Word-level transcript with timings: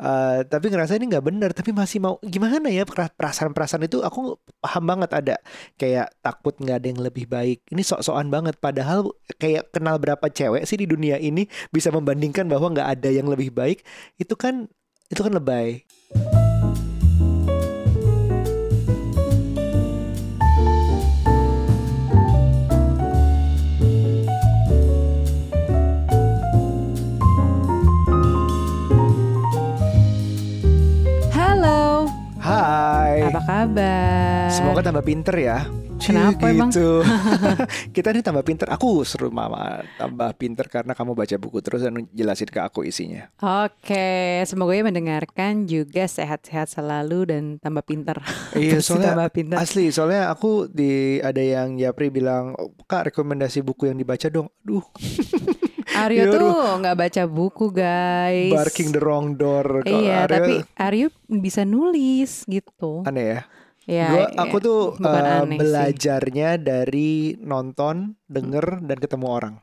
Uh, 0.00 0.40
tapi 0.48 0.72
ngerasa 0.72 0.96
ini 0.96 1.12
nggak 1.12 1.26
benar 1.28 1.52
tapi 1.52 1.76
masih 1.76 2.00
mau 2.00 2.16
gimana 2.24 2.72
ya 2.72 2.88
perasaan-perasaan 2.88 3.84
itu? 3.84 4.00
Aku 4.00 4.40
paham 4.64 4.84
banget 4.88 5.10
ada 5.12 5.36
kayak 5.76 6.08
takut 6.24 6.56
nggak 6.56 6.76
ada 6.80 6.88
yang 6.88 7.00
lebih 7.04 7.28
baik. 7.28 7.60
Ini 7.68 7.84
sok-sokan 7.84 8.32
banget 8.32 8.56
padahal 8.56 9.12
kayak 9.36 9.68
kenal 9.76 10.00
berapa 10.00 10.32
cewek 10.32 10.64
sih 10.64 10.80
di 10.80 10.88
dunia 10.88 11.20
ini 11.20 11.44
bisa 11.68 11.92
membandingkan 11.92 12.48
bahwa 12.48 12.72
nggak 12.72 12.88
ada 12.96 13.12
yang 13.12 13.28
lebih 13.28 13.52
baik? 13.52 13.84
Itu 14.16 14.40
kan 14.40 14.72
itu 15.12 15.20
kan 15.20 15.36
lebay 15.36 15.84
kabar? 33.50 34.46
Semoga 34.54 34.80
tambah 34.82 35.02
pinter 35.02 35.34
ya. 35.34 35.66
Kenapa 36.00 36.48
gitu. 36.48 36.54
emang? 36.56 36.70
Kita 37.94 38.08
nih 38.14 38.24
tambah 38.24 38.40
pinter. 38.46 38.66
Aku 38.72 39.04
seru 39.04 39.28
mama 39.28 39.84
tambah 40.00 40.32
pinter 40.38 40.66
karena 40.70 40.96
kamu 40.96 41.12
baca 41.12 41.36
buku 41.36 41.58
terus 41.60 41.84
dan 41.84 42.08
jelasin 42.14 42.48
ke 42.48 42.60
aku 42.62 42.86
isinya. 42.86 43.28
Oke, 43.42 44.40
semoga 44.48 44.72
ya 44.72 44.86
mendengarkan 44.86 45.68
juga 45.68 46.08
sehat-sehat 46.08 46.72
selalu 46.72 47.18
dan 47.28 47.42
tambah 47.60 47.84
pinter. 47.84 48.16
Iya, 48.50 48.82
soalnya 48.82 49.14
tambah 49.14 49.30
pinter. 49.30 49.56
asli. 49.62 49.94
Soalnya 49.94 50.32
aku 50.32 50.66
di 50.66 51.22
ada 51.22 51.38
yang 51.38 51.78
Yapri 51.78 52.10
bilang, 52.10 52.52
oh, 52.58 52.74
kak 52.84 53.12
rekomendasi 53.12 53.62
buku 53.62 53.86
yang 53.88 53.96
dibaca 53.96 54.26
dong. 54.26 54.50
Duh. 54.64 54.82
Aryo 56.06 56.24
ya, 56.24 56.32
tuh 56.32 56.60
nggak 56.80 56.96
baca 56.96 57.22
buku 57.28 57.66
guys. 57.74 58.52
Barking 58.54 58.90
the 58.94 59.00
wrong 59.00 59.36
door. 59.36 59.84
iya, 59.84 60.24
Aryo... 60.24 60.32
tapi 60.32 60.54
Aryo 60.80 61.06
bisa 61.28 61.62
nulis 61.68 62.48
gitu. 62.48 63.04
Aneh 63.04 63.26
ya. 63.26 63.40
Ya, 63.90 64.06
Gua, 64.12 64.24
aku 64.38 64.56
tuh 64.62 64.80
uh, 65.02 65.42
belajarnya 65.50 66.54
sih. 66.54 66.62
dari 66.62 67.12
nonton, 67.42 68.14
denger, 68.30 68.86
dan 68.86 68.98
ketemu 69.02 69.26
orang. 69.26 69.54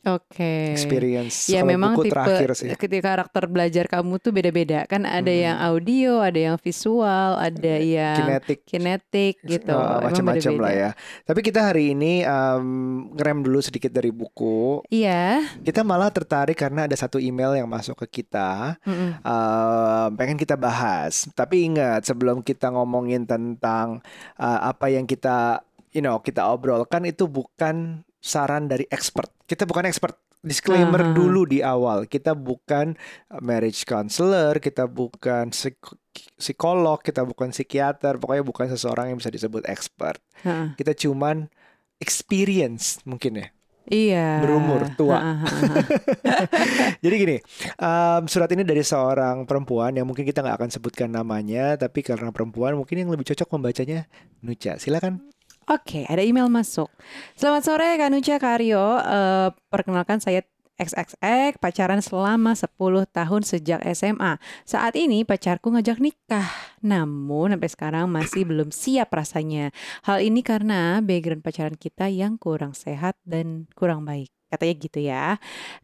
Oke. 0.00 0.40
Okay. 0.40 0.72
Experience. 0.72 1.44
Ya 1.52 1.60
Kalo 1.60 1.76
memang 1.76 1.92
buku 1.92 2.08
tipe 2.08 2.16
terakhir 2.16 2.50
sih. 2.56 2.72
ketika 2.72 3.12
karakter 3.12 3.44
belajar 3.52 3.84
kamu 3.84 4.16
tuh 4.16 4.32
beda-beda 4.32 4.88
kan 4.88 5.04
ada 5.04 5.28
hmm. 5.28 5.44
yang 5.44 5.56
audio, 5.60 6.12
ada 6.24 6.40
yang 6.40 6.56
visual, 6.56 7.36
ada 7.36 7.74
yang 7.76 8.16
kinetik, 8.16 8.60
kinetik 8.64 9.34
gitu. 9.44 9.76
Uh, 9.76 10.00
macam-macam 10.08 10.52
lah 10.56 10.72
ya. 10.72 10.90
Tapi 11.28 11.40
kita 11.44 11.60
hari 11.68 11.92
ini 11.92 12.24
um, 12.24 13.12
ngerem 13.12 13.44
dulu 13.44 13.60
sedikit 13.60 13.92
dari 13.92 14.08
buku. 14.08 14.80
Iya. 14.88 15.44
Kita 15.60 15.84
malah 15.84 16.08
tertarik 16.08 16.56
karena 16.56 16.88
ada 16.88 16.96
satu 16.96 17.20
email 17.20 17.52
yang 17.60 17.68
masuk 17.68 18.00
ke 18.08 18.24
kita, 18.24 18.80
mm 18.88 19.20
uh, 19.20 20.08
pengen 20.16 20.40
kita 20.40 20.56
bahas. 20.56 21.28
Tapi 21.36 21.68
ingat 21.68 22.08
sebelum 22.08 22.40
kita 22.40 22.72
ngomongin 22.72 23.28
tentang 23.28 24.00
uh, 24.40 24.60
apa 24.64 24.88
yang 24.88 25.04
kita 25.04 25.60
you 25.92 26.00
know 26.00 26.18
kita 26.22 26.46
obrolkan 26.46 27.04
itu 27.04 27.26
bukan 27.26 28.00
saran 28.20 28.68
dari 28.68 28.84
expert. 28.92 29.32
Kita 29.48 29.64
bukan 29.64 29.88
expert. 29.88 30.16
Disclaimer 30.40 31.04
uh 31.04 31.08
-huh. 31.12 31.16
dulu 31.16 31.44
di 31.44 31.60
awal. 31.60 32.08
Kita 32.08 32.32
bukan 32.32 32.96
uh, 33.28 33.40
marriage 33.44 33.84
counselor, 33.84 34.56
kita 34.56 34.88
bukan 34.88 35.52
psikolog, 36.40 37.04
kita 37.04 37.28
bukan 37.28 37.52
psikiater, 37.52 38.16
pokoknya 38.16 38.40
bukan 38.40 38.66
seseorang 38.72 39.12
yang 39.12 39.20
bisa 39.20 39.28
disebut 39.28 39.68
expert. 39.68 40.16
Uh 40.40 40.48
-huh. 40.48 40.66
Kita 40.80 40.96
cuman 40.96 41.52
experience 42.00 43.04
mungkin 43.04 43.44
ya. 43.44 43.48
Iya. 43.90 44.38
Berumur 44.44 44.86
tua. 44.94 45.18
Jadi 47.04 47.14
gini, 47.18 47.36
um, 47.80 48.22
surat 48.30 48.46
ini 48.54 48.62
dari 48.62 48.86
seorang 48.86 49.48
perempuan 49.50 49.96
yang 49.98 50.06
mungkin 50.06 50.22
kita 50.22 50.46
nggak 50.46 50.56
akan 50.62 50.70
sebutkan 50.70 51.10
namanya, 51.10 51.74
tapi 51.74 52.06
karena 52.06 52.30
perempuan 52.30 52.78
mungkin 52.78 53.02
yang 53.02 53.10
lebih 53.10 53.26
cocok 53.34 53.50
membacanya 53.58 54.06
Nucha. 54.46 54.78
Silakan. 54.78 55.39
Oke, 55.68 56.08
ada 56.08 56.24
email 56.24 56.48
masuk. 56.48 56.88
Selamat 57.36 57.62
sore 57.68 57.98
Kanuca 58.00 58.40
Karyo. 58.40 59.02
Uh, 59.04 59.48
perkenalkan 59.68 60.16
saya 60.16 60.40
XXX 60.80 61.60
pacaran 61.60 62.00
selama 62.00 62.56
10 62.56 62.72
tahun 63.12 63.42
sejak 63.44 63.84
SMA. 63.92 64.40
Saat 64.64 64.96
ini 64.96 65.28
pacarku 65.28 65.68
ngajak 65.68 66.00
nikah. 66.00 66.48
Namun 66.80 67.52
sampai 67.52 67.68
sekarang 67.68 68.08
masih 68.08 68.48
belum 68.48 68.72
siap 68.72 69.12
rasanya. 69.12 69.76
Hal 70.08 70.24
ini 70.24 70.40
karena 70.40 71.04
background 71.04 71.44
pacaran 71.44 71.76
kita 71.76 72.08
yang 72.08 72.40
kurang 72.40 72.72
sehat 72.72 73.20
dan 73.28 73.68
kurang 73.76 74.08
baik 74.08 74.32
katanya 74.50 74.74
gitu 74.82 74.98
ya. 74.98 75.26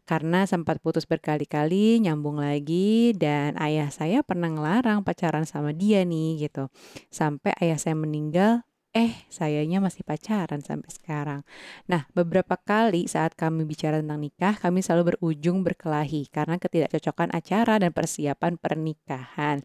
Karena 0.03 0.43
sempat 0.43 0.83
putus 0.83 1.07
berkali-kali, 1.07 2.03
nyambung 2.03 2.43
lagi 2.43 3.15
dan 3.15 3.55
ayah 3.63 3.87
saya 3.87 4.19
pernah 4.27 4.51
ngelarang 4.51 5.07
pacaran 5.07 5.47
sama 5.47 5.71
dia 5.71 6.03
nih 6.03 6.49
gitu. 6.51 6.67
Sampai 7.07 7.55
ayah 7.63 7.79
saya 7.79 7.95
meninggal 7.95 8.66
eh 8.97 9.13
sayanya 9.29 9.77
masih 9.77 10.01
pacaran 10.01 10.57
sampai 10.65 10.89
sekarang. 10.89 11.41
Nah, 11.85 12.09
beberapa 12.17 12.57
kali 12.57 13.05
saat 13.05 13.37
kami 13.37 13.61
bicara 13.61 14.01
tentang 14.01 14.17
nikah, 14.17 14.57
kami 14.57 14.81
selalu 14.81 15.13
berujung 15.13 15.61
berkelahi 15.61 16.25
karena 16.33 16.57
ketidakcocokan 16.57 17.29
acara 17.29 17.77
dan 17.77 17.93
persiapan 17.93 18.57
pernikahan. 18.57 19.61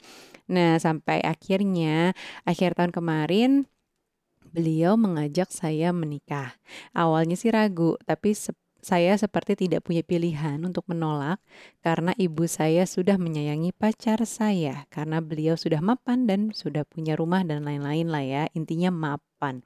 Nah, 0.53 0.76
sampai 0.76 1.25
akhirnya 1.25 2.12
akhir 2.44 2.76
tahun 2.76 2.93
kemarin 2.93 3.65
beliau 4.53 5.00
mengajak 5.00 5.49
saya 5.49 5.97
menikah. 5.97 6.53
Awalnya 6.93 7.41
sih 7.41 7.49
ragu, 7.49 7.97
tapi 8.04 8.37
saya 8.82 9.15
seperti 9.15 9.54
tidak 9.54 9.87
punya 9.87 10.03
pilihan 10.03 10.59
untuk 10.66 10.82
menolak 10.91 11.38
karena 11.87 12.10
ibu 12.19 12.50
saya 12.50 12.82
sudah 12.82 13.15
menyayangi 13.15 13.70
pacar 13.70 14.26
saya 14.26 14.91
karena 14.91 15.22
beliau 15.22 15.54
sudah 15.54 15.78
mapan 15.78 16.26
dan 16.26 16.50
sudah 16.50 16.82
punya 16.82 17.15
rumah 17.15 17.47
dan 17.47 17.62
lain-lain 17.62 18.10
lah 18.10 18.26
ya. 18.26 18.44
Intinya 18.59 18.91
mapan. 18.91 19.62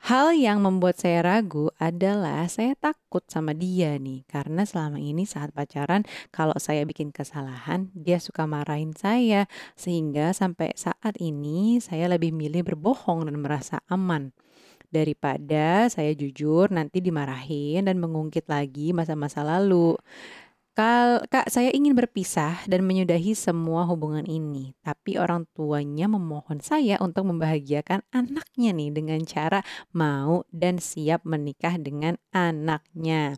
Hal 0.00 0.32
yang 0.32 0.64
membuat 0.64 0.96
saya 0.96 1.20
ragu 1.20 1.68
adalah 1.76 2.48
saya 2.48 2.72
takut 2.72 3.20
sama 3.28 3.52
dia 3.52 4.00
nih 4.00 4.24
karena 4.24 4.64
selama 4.64 4.96
ini 4.96 5.28
saat 5.28 5.52
pacaran 5.52 6.08
kalau 6.32 6.56
saya 6.56 6.88
bikin 6.88 7.12
kesalahan 7.12 7.92
dia 7.92 8.16
suka 8.16 8.48
marahin 8.48 8.96
saya 8.96 9.44
sehingga 9.76 10.32
sampai 10.32 10.72
saat 10.72 11.20
ini 11.20 11.84
saya 11.84 12.08
lebih 12.08 12.32
milih 12.32 12.64
berbohong 12.72 13.28
dan 13.28 13.44
merasa 13.44 13.84
aman 13.92 14.32
daripada 14.90 15.86
saya 15.88 16.12
jujur 16.12 16.68
nanti 16.68 17.00
dimarahin 17.00 17.86
dan 17.86 17.96
mengungkit 18.02 18.46
lagi 18.50 18.90
masa-masa 18.90 19.40
lalu. 19.46 19.96
Kal 20.70 21.26
Kak, 21.26 21.50
saya 21.50 21.74
ingin 21.74 21.98
berpisah 21.98 22.62
dan 22.70 22.86
menyudahi 22.86 23.34
semua 23.34 23.82
hubungan 23.90 24.22
ini, 24.22 24.72
tapi 24.86 25.18
orang 25.18 25.42
tuanya 25.50 26.06
memohon 26.06 26.62
saya 26.62 26.94
untuk 27.02 27.26
membahagiakan 27.26 28.06
anaknya 28.14 28.70
nih 28.70 28.94
dengan 28.94 29.20
cara 29.26 29.66
mau 29.90 30.46
dan 30.54 30.78
siap 30.78 31.26
menikah 31.26 31.74
dengan 31.74 32.16
anaknya. 32.30 33.34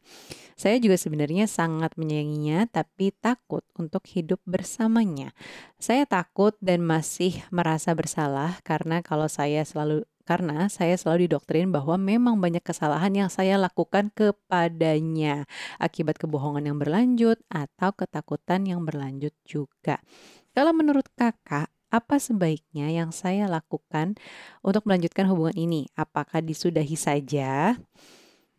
Saya 0.61 0.77
juga 0.77 1.01
sebenarnya 1.01 1.49
sangat 1.49 1.97
menyayanginya, 1.97 2.69
tapi 2.69 3.17
takut 3.17 3.65
untuk 3.81 4.05
hidup 4.13 4.39
bersamanya. 4.45 5.33
Saya 5.81 6.05
takut 6.05 6.53
dan 6.61 6.85
masih 6.85 7.41
merasa 7.49 7.97
bersalah 7.97 8.61
karena 8.61 9.01
kalau 9.01 9.27
saya 9.27 9.65
selalu 9.65 10.05
karena 10.23 10.71
saya 10.71 10.95
selalu 10.97 11.27
didoktrin 11.29 11.69
bahwa 11.75 11.99
memang 11.99 12.39
banyak 12.39 12.63
kesalahan 12.63 13.13
yang 13.13 13.31
saya 13.31 13.59
lakukan 13.59 14.09
kepadanya 14.15 15.45
akibat 15.83 16.17
kebohongan 16.17 16.73
yang 16.73 16.79
berlanjut 16.79 17.43
atau 17.51 17.91
ketakutan 17.93 18.65
yang 18.65 18.87
berlanjut 18.87 19.35
juga. 19.45 20.01
Kalau 20.57 20.73
menurut 20.73 21.09
kakak, 21.19 21.69
apa 21.93 22.17
sebaiknya 22.17 22.89
yang 22.89 23.13
saya 23.13 23.45
lakukan 23.45 24.17
untuk 24.65 24.89
melanjutkan 24.89 25.29
hubungan 25.29 25.57
ini? 25.61 25.93
Apakah 25.93 26.41
disudahi 26.41 26.97
saja? 26.97 27.77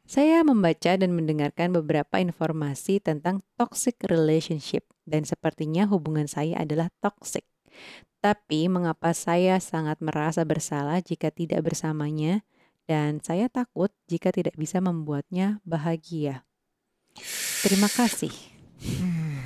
Saya 0.05 0.45
membaca 0.45 0.93
dan 0.93 1.15
mendengarkan 1.15 1.73
beberapa 1.73 2.21
informasi 2.21 3.01
tentang 3.01 3.41
toxic 3.57 3.97
relationship 4.05 4.85
dan 5.09 5.25
sepertinya 5.25 5.89
hubungan 5.89 6.29
saya 6.29 6.61
adalah 6.61 6.93
toxic. 7.01 7.47
Tapi 8.23 8.71
mengapa 8.71 9.11
saya 9.11 9.59
sangat 9.59 9.99
merasa 9.99 10.47
bersalah 10.47 11.03
jika 11.03 11.27
tidak 11.27 11.59
bersamanya 11.67 12.47
dan 12.87 13.19
saya 13.19 13.51
takut 13.51 13.91
jika 14.07 14.31
tidak 14.31 14.55
bisa 14.55 14.79
membuatnya 14.79 15.59
bahagia. 15.67 16.47
Terima 17.67 17.91
kasih. 17.91 18.31
Hmm, 18.79 19.43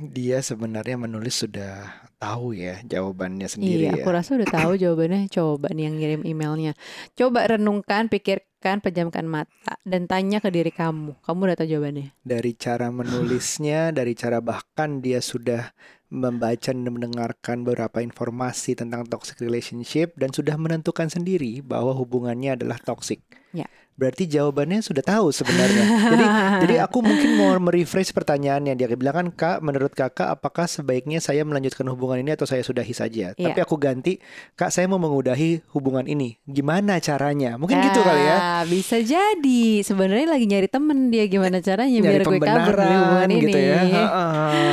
dia 0.00 0.40
sebenarnya 0.40 0.96
menulis 0.96 1.44
sudah 1.44 2.08
tahu 2.16 2.56
ya 2.56 2.80
jawabannya 2.88 3.52
sendiri 3.52 3.92
iya, 3.92 4.00
ya. 4.00 4.00
aku 4.00 4.08
rasa 4.08 4.40
udah 4.40 4.48
tahu 4.48 4.80
jawabannya. 4.80 5.28
Coba 5.28 5.68
nih 5.76 5.84
yang 5.84 5.96
ngirim 6.00 6.22
emailnya. 6.24 6.72
Coba 7.12 7.44
renungkan, 7.52 8.08
pikir 8.08 8.48
Silakan 8.64 8.80
pejamkan 8.80 9.28
mata 9.28 9.76
dan 9.84 10.08
tanya 10.08 10.40
ke 10.40 10.48
diri 10.48 10.72
kamu. 10.72 11.20
Kamu 11.20 11.40
udah 11.44 11.52
tahu 11.52 11.68
jawabannya. 11.68 12.16
Dari 12.24 12.56
cara 12.56 12.88
menulisnya, 12.88 13.92
dari 13.92 14.16
cara 14.16 14.40
bahkan 14.40 15.04
dia 15.04 15.20
sudah 15.20 15.68
membaca 16.14 16.70
dan 16.70 16.86
mendengarkan 16.86 17.66
beberapa 17.66 17.98
informasi 17.98 18.78
tentang 18.78 19.02
toxic 19.10 19.42
relationship 19.42 20.14
dan 20.14 20.30
sudah 20.30 20.54
menentukan 20.54 21.10
sendiri 21.10 21.58
bahwa 21.60 21.90
hubungannya 21.98 22.54
adalah 22.54 22.78
toxic. 22.78 23.20
Ya. 23.54 23.70
Berarti 23.94 24.26
jawabannya 24.26 24.82
sudah 24.82 25.06
tahu 25.06 25.30
sebenarnya. 25.30 25.86
jadi 26.10 26.24
jadi 26.66 26.74
aku 26.82 26.98
mungkin 26.98 27.38
mau 27.38 27.54
merephrase 27.62 28.10
pertanyaannya. 28.10 28.74
Dia 28.74 28.90
bilang 28.90 29.14
kan 29.14 29.28
Kak, 29.30 29.56
menurut 29.62 29.94
Kakak 29.94 30.34
apakah 30.34 30.66
sebaiknya 30.66 31.22
saya 31.22 31.46
melanjutkan 31.46 31.86
hubungan 31.86 32.18
ini 32.18 32.34
atau 32.34 32.42
saya 32.42 32.66
sudahi 32.66 32.90
saja? 32.90 33.30
Iya. 33.32 33.46
Tapi 33.46 33.58
aku 33.62 33.78
ganti, 33.78 34.18
Kak, 34.58 34.74
saya 34.74 34.90
mau 34.90 34.98
mengudahi 34.98 35.62
hubungan 35.70 36.10
ini. 36.10 36.42
Gimana 36.42 36.98
caranya? 36.98 37.54
Mungkin 37.54 37.78
gitu 37.78 38.02
kali 38.02 38.18
ya. 38.18 38.36
Ah, 38.36 38.62
Bisa 38.66 38.98
jadi. 38.98 39.86
Sebenarnya 39.86 40.26
lagi 40.26 40.50
nyari 40.50 40.66
temen 40.66 41.14
dia 41.14 41.30
gimana 41.30 41.62
caranya 41.62 41.94
biar 42.02 42.18
Nyari 42.18 42.24
gue 42.26 42.38
kabur 42.42 42.74
dari 42.74 42.94
hubungan 42.98 43.28
gitu 43.30 43.46
ini. 43.54 43.70
ya. 43.70 43.78
Heeh. 43.78 44.72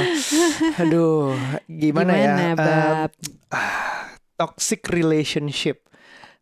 Aduh, 0.81 1.38
gimana, 1.69 2.12
ya? 2.18 2.25
Gimana, 2.25 2.42
Em, 2.42 2.57
Bab? 2.57 3.12
toxic 4.33 4.81
relationship. 4.89 5.86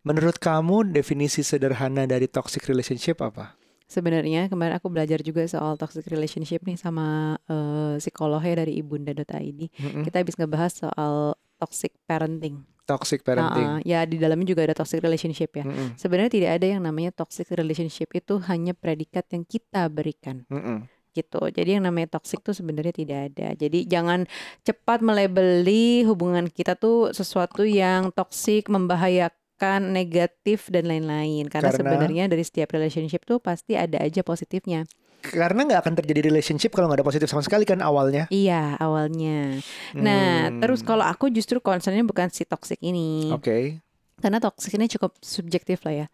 Menurut 0.10 0.42
kamu 0.42 0.90
definisi 0.90 1.46
sederhana 1.46 2.10
dari 2.10 2.26
toxic 2.26 2.66
relationship 2.66 3.22
apa? 3.22 3.54
Sebenarnya 3.86 4.50
kemarin 4.50 4.82
aku 4.82 4.90
belajar 4.90 5.22
juga 5.22 5.46
soal 5.46 5.78
toxic 5.78 6.02
relationship 6.10 6.66
nih 6.66 6.82
sama 6.82 7.38
eh, 7.46 8.02
psikolognya 8.02 8.66
dari 8.66 8.82
ibunda.id. 8.82 9.62
Mm-mm. 9.70 10.02
Kita 10.10 10.26
habis 10.26 10.34
ngebahas 10.34 10.74
soal 10.74 11.38
toxic 11.62 11.94
parenting. 12.10 12.66
Toxic 12.90 13.22
parenting. 13.22 13.70
Ah, 13.70 13.78
ah. 13.78 13.80
ya 13.86 14.02
di 14.10 14.18
dalamnya 14.18 14.50
juga 14.50 14.66
ada 14.66 14.74
toxic 14.74 14.98
relationship 14.98 15.54
ya. 15.54 15.62
Mm-mm. 15.70 15.94
Sebenarnya 15.94 16.34
tidak 16.34 16.52
ada 16.58 16.66
yang 16.66 16.82
namanya 16.82 17.14
toxic 17.14 17.46
relationship 17.54 18.10
itu 18.18 18.42
hanya 18.50 18.74
predikat 18.74 19.30
yang 19.30 19.46
kita 19.46 19.86
berikan 19.94 20.42
Mm-mm. 20.50 20.90
gitu. 21.14 21.42
Jadi 21.54 21.78
yang 21.78 21.86
namanya 21.86 22.18
toxic 22.18 22.42
tuh 22.42 22.58
sebenarnya 22.58 22.98
tidak 22.98 23.30
ada. 23.30 23.54
Jadi 23.54 23.86
jangan 23.86 24.26
cepat 24.66 25.06
melebeli 25.06 26.02
hubungan 26.10 26.50
kita 26.50 26.74
tuh 26.74 27.14
sesuatu 27.14 27.62
yang 27.62 28.10
toxic, 28.10 28.66
membahayakan, 28.74 29.38
negatif 29.84 30.72
dan 30.72 30.88
lain-lain. 30.88 31.52
Karena, 31.52 31.70
Karena- 31.70 31.76
sebenarnya 31.92 32.24
dari 32.32 32.48
setiap 32.48 32.72
relationship 32.72 33.28
tuh 33.28 33.44
pasti 33.44 33.76
ada 33.76 34.00
aja 34.00 34.24
positifnya. 34.24 34.88
Karena 35.20 35.68
nggak 35.68 35.84
akan 35.84 35.94
terjadi 36.00 36.32
relationship 36.32 36.72
kalau 36.72 36.88
nggak 36.88 37.04
ada 37.04 37.08
positif 37.12 37.28
sama 37.28 37.44
sekali 37.44 37.68
kan 37.68 37.84
awalnya. 37.84 38.32
Iya, 38.32 38.80
awalnya. 38.80 39.60
Nah, 39.92 40.48
Hmm. 40.48 40.64
terus 40.64 40.80
kalau 40.80 41.04
aku 41.04 41.28
justru 41.28 41.60
concernnya 41.60 42.08
bukan 42.08 42.32
si 42.32 42.48
toxic 42.48 42.80
ini. 42.80 43.28
Oke. 43.36 43.84
Karena 44.20 44.38
toxic 44.44 44.76
ini 44.76 44.92
cukup 44.92 45.16
subjektif 45.20 45.84
lah 45.88 46.06
ya. 46.06 46.08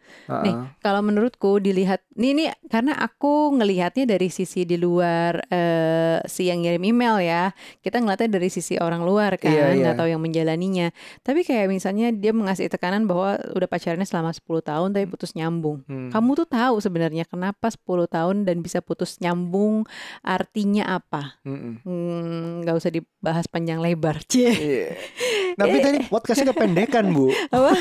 Nih, 0.45 0.53
Uh-uh. 0.53 0.69
Kalau 0.81 1.01
menurutku 1.01 1.57
dilihat 1.59 2.05
nih 2.15 2.31
nih 2.37 2.47
karena 2.69 2.95
aku 2.97 3.53
ngelihatnya 3.57 4.05
dari 4.05 4.29
sisi 4.29 4.63
di 4.63 4.77
luar 4.77 5.41
eh, 5.49 6.21
si 6.29 6.47
yang 6.47 6.61
ngirim 6.61 6.81
email 6.85 7.17
ya. 7.21 7.43
Kita 7.81 7.99
ngeliatnya 7.99 8.37
dari 8.37 8.49
sisi 8.49 8.77
orang 8.77 9.01
luar 9.03 9.37
kan, 9.41 9.51
Iya, 9.51 9.73
nggak 9.75 9.93
iya. 9.93 9.99
tahu 9.99 10.07
yang 10.09 10.21
menjalaninya. 10.21 10.87
Tapi 11.25 11.41
kayak 11.41 11.67
misalnya 11.69 12.13
dia 12.13 12.31
mengasih 12.31 12.69
tekanan 12.69 13.09
bahwa 13.09 13.37
udah 13.53 13.67
pacarannya 13.67 14.07
selama 14.07 14.31
10 14.31 14.45
tahun 14.61 14.89
tapi 14.93 15.05
putus 15.09 15.33
nyambung. 15.33 15.81
Hmm. 15.89 16.09
Kamu 16.13 16.31
tuh 16.37 16.47
tahu 16.47 16.77
sebenarnya 16.79 17.25
kenapa 17.25 17.67
10 17.67 18.05
tahun 18.07 18.35
dan 18.45 18.61
bisa 18.61 18.79
putus 18.79 19.17
nyambung 19.19 19.83
artinya 20.21 21.01
apa? 21.01 21.41
Mm-mm. 21.43 21.73
Hmm, 21.83 22.63
nggak 22.63 22.75
usah 22.77 22.91
dibahas 22.93 23.45
panjang 23.49 23.81
lebar. 23.81 24.21
Cie. 24.25 24.51
Iya. 24.51 24.87
Tapi 25.55 25.75
tadi 25.79 25.97
podcastnya 26.13 26.51
kependekan 26.51 27.09
bu. 27.11 27.31
Apa? 27.49 27.71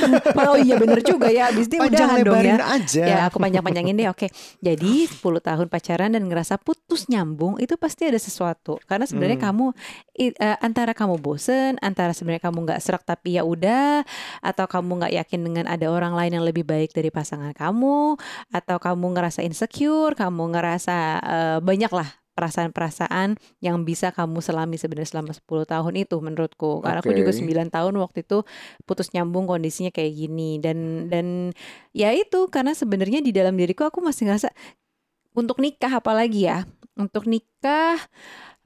Oh 0.44 0.56
iya 0.56 0.74
bener 0.76 1.00
juga 1.00 1.28
ya. 1.28 1.48
Abis 1.48 1.66
ini 1.66 1.78
Panjang 1.80 2.08
udahan 2.14 2.24
dong 2.24 2.40
ya. 2.40 2.56
aja. 2.74 3.02
Ya 3.04 3.18
aku 3.26 3.36
panjang-panjangin 3.36 3.94
deh 3.94 4.08
oke 4.08 4.26
Jadi 4.58 5.06
10 5.06 5.20
tahun 5.40 5.66
pacaran 5.66 6.10
dan 6.10 6.22
ngerasa 6.24 6.56
putus 6.56 7.06
nyambung 7.06 7.56
Itu 7.56 7.76
pasti 7.76 8.06
ada 8.06 8.16
sesuatu 8.16 8.80
Karena 8.84 9.04
sebenarnya 9.04 9.36
Hmm. 9.36 9.46
kamu 9.50 9.66
eh, 10.16 10.32
Antara 10.58 10.92
kamu 10.92 11.18
bosen 11.18 11.76
Antara 11.78 12.10
sebenarnya 12.10 12.42
kamu 12.44 12.58
nggak 12.64 12.80
serak 12.80 13.02
tapi 13.02 13.34
ya 13.34 13.42
udah 13.42 14.02
Atau 14.40 14.64
kamu 14.64 14.90
nggak 15.00 15.12
yakin 15.20 15.40
dengan 15.42 15.64
ada 15.66 15.86
orang 15.86 16.14
lain 16.14 16.32
yang 16.34 16.44
lebih 16.44 16.62
baik 16.62 16.90
dari 16.90 17.08
pasangan 17.08 17.52
kamu 17.52 18.14
Atau 18.50 18.76
kamu 18.78 19.06
ngerasa 19.12 19.42
insecure 19.42 20.14
Kamu 20.14 20.50
ngerasa 20.50 20.96
eh, 21.20 21.58
banyak 21.60 21.90
lah 21.90 22.08
perasaan-perasaan 22.34 23.38
yang 23.62 23.86
bisa 23.86 24.10
kamu 24.10 24.42
selami 24.42 24.76
sebenarnya 24.76 25.10
selama 25.18 25.32
10 25.32 25.46
tahun 25.70 25.92
itu 25.94 26.16
menurutku. 26.18 26.82
Karena 26.82 27.00
aku 27.00 27.14
juga 27.14 27.30
Oke. 27.30 27.46
9 27.46 27.70
tahun 27.70 27.94
waktu 27.96 28.26
itu 28.26 28.42
putus 28.84 29.14
nyambung 29.14 29.46
kondisinya 29.46 29.94
kayak 29.94 30.12
gini 30.12 30.58
dan 30.58 31.08
dan 31.08 31.54
ya 31.94 32.10
itu 32.10 32.50
karena 32.50 32.74
sebenarnya 32.74 33.22
di 33.22 33.30
dalam 33.30 33.54
diriku 33.54 33.86
aku 33.86 34.02
masih 34.02 34.28
ngerasa 34.28 34.50
untuk 35.34 35.58
nikah 35.62 35.90
apalagi 35.98 36.46
ya 36.50 36.66
untuk 36.94 37.26
nikah 37.26 37.98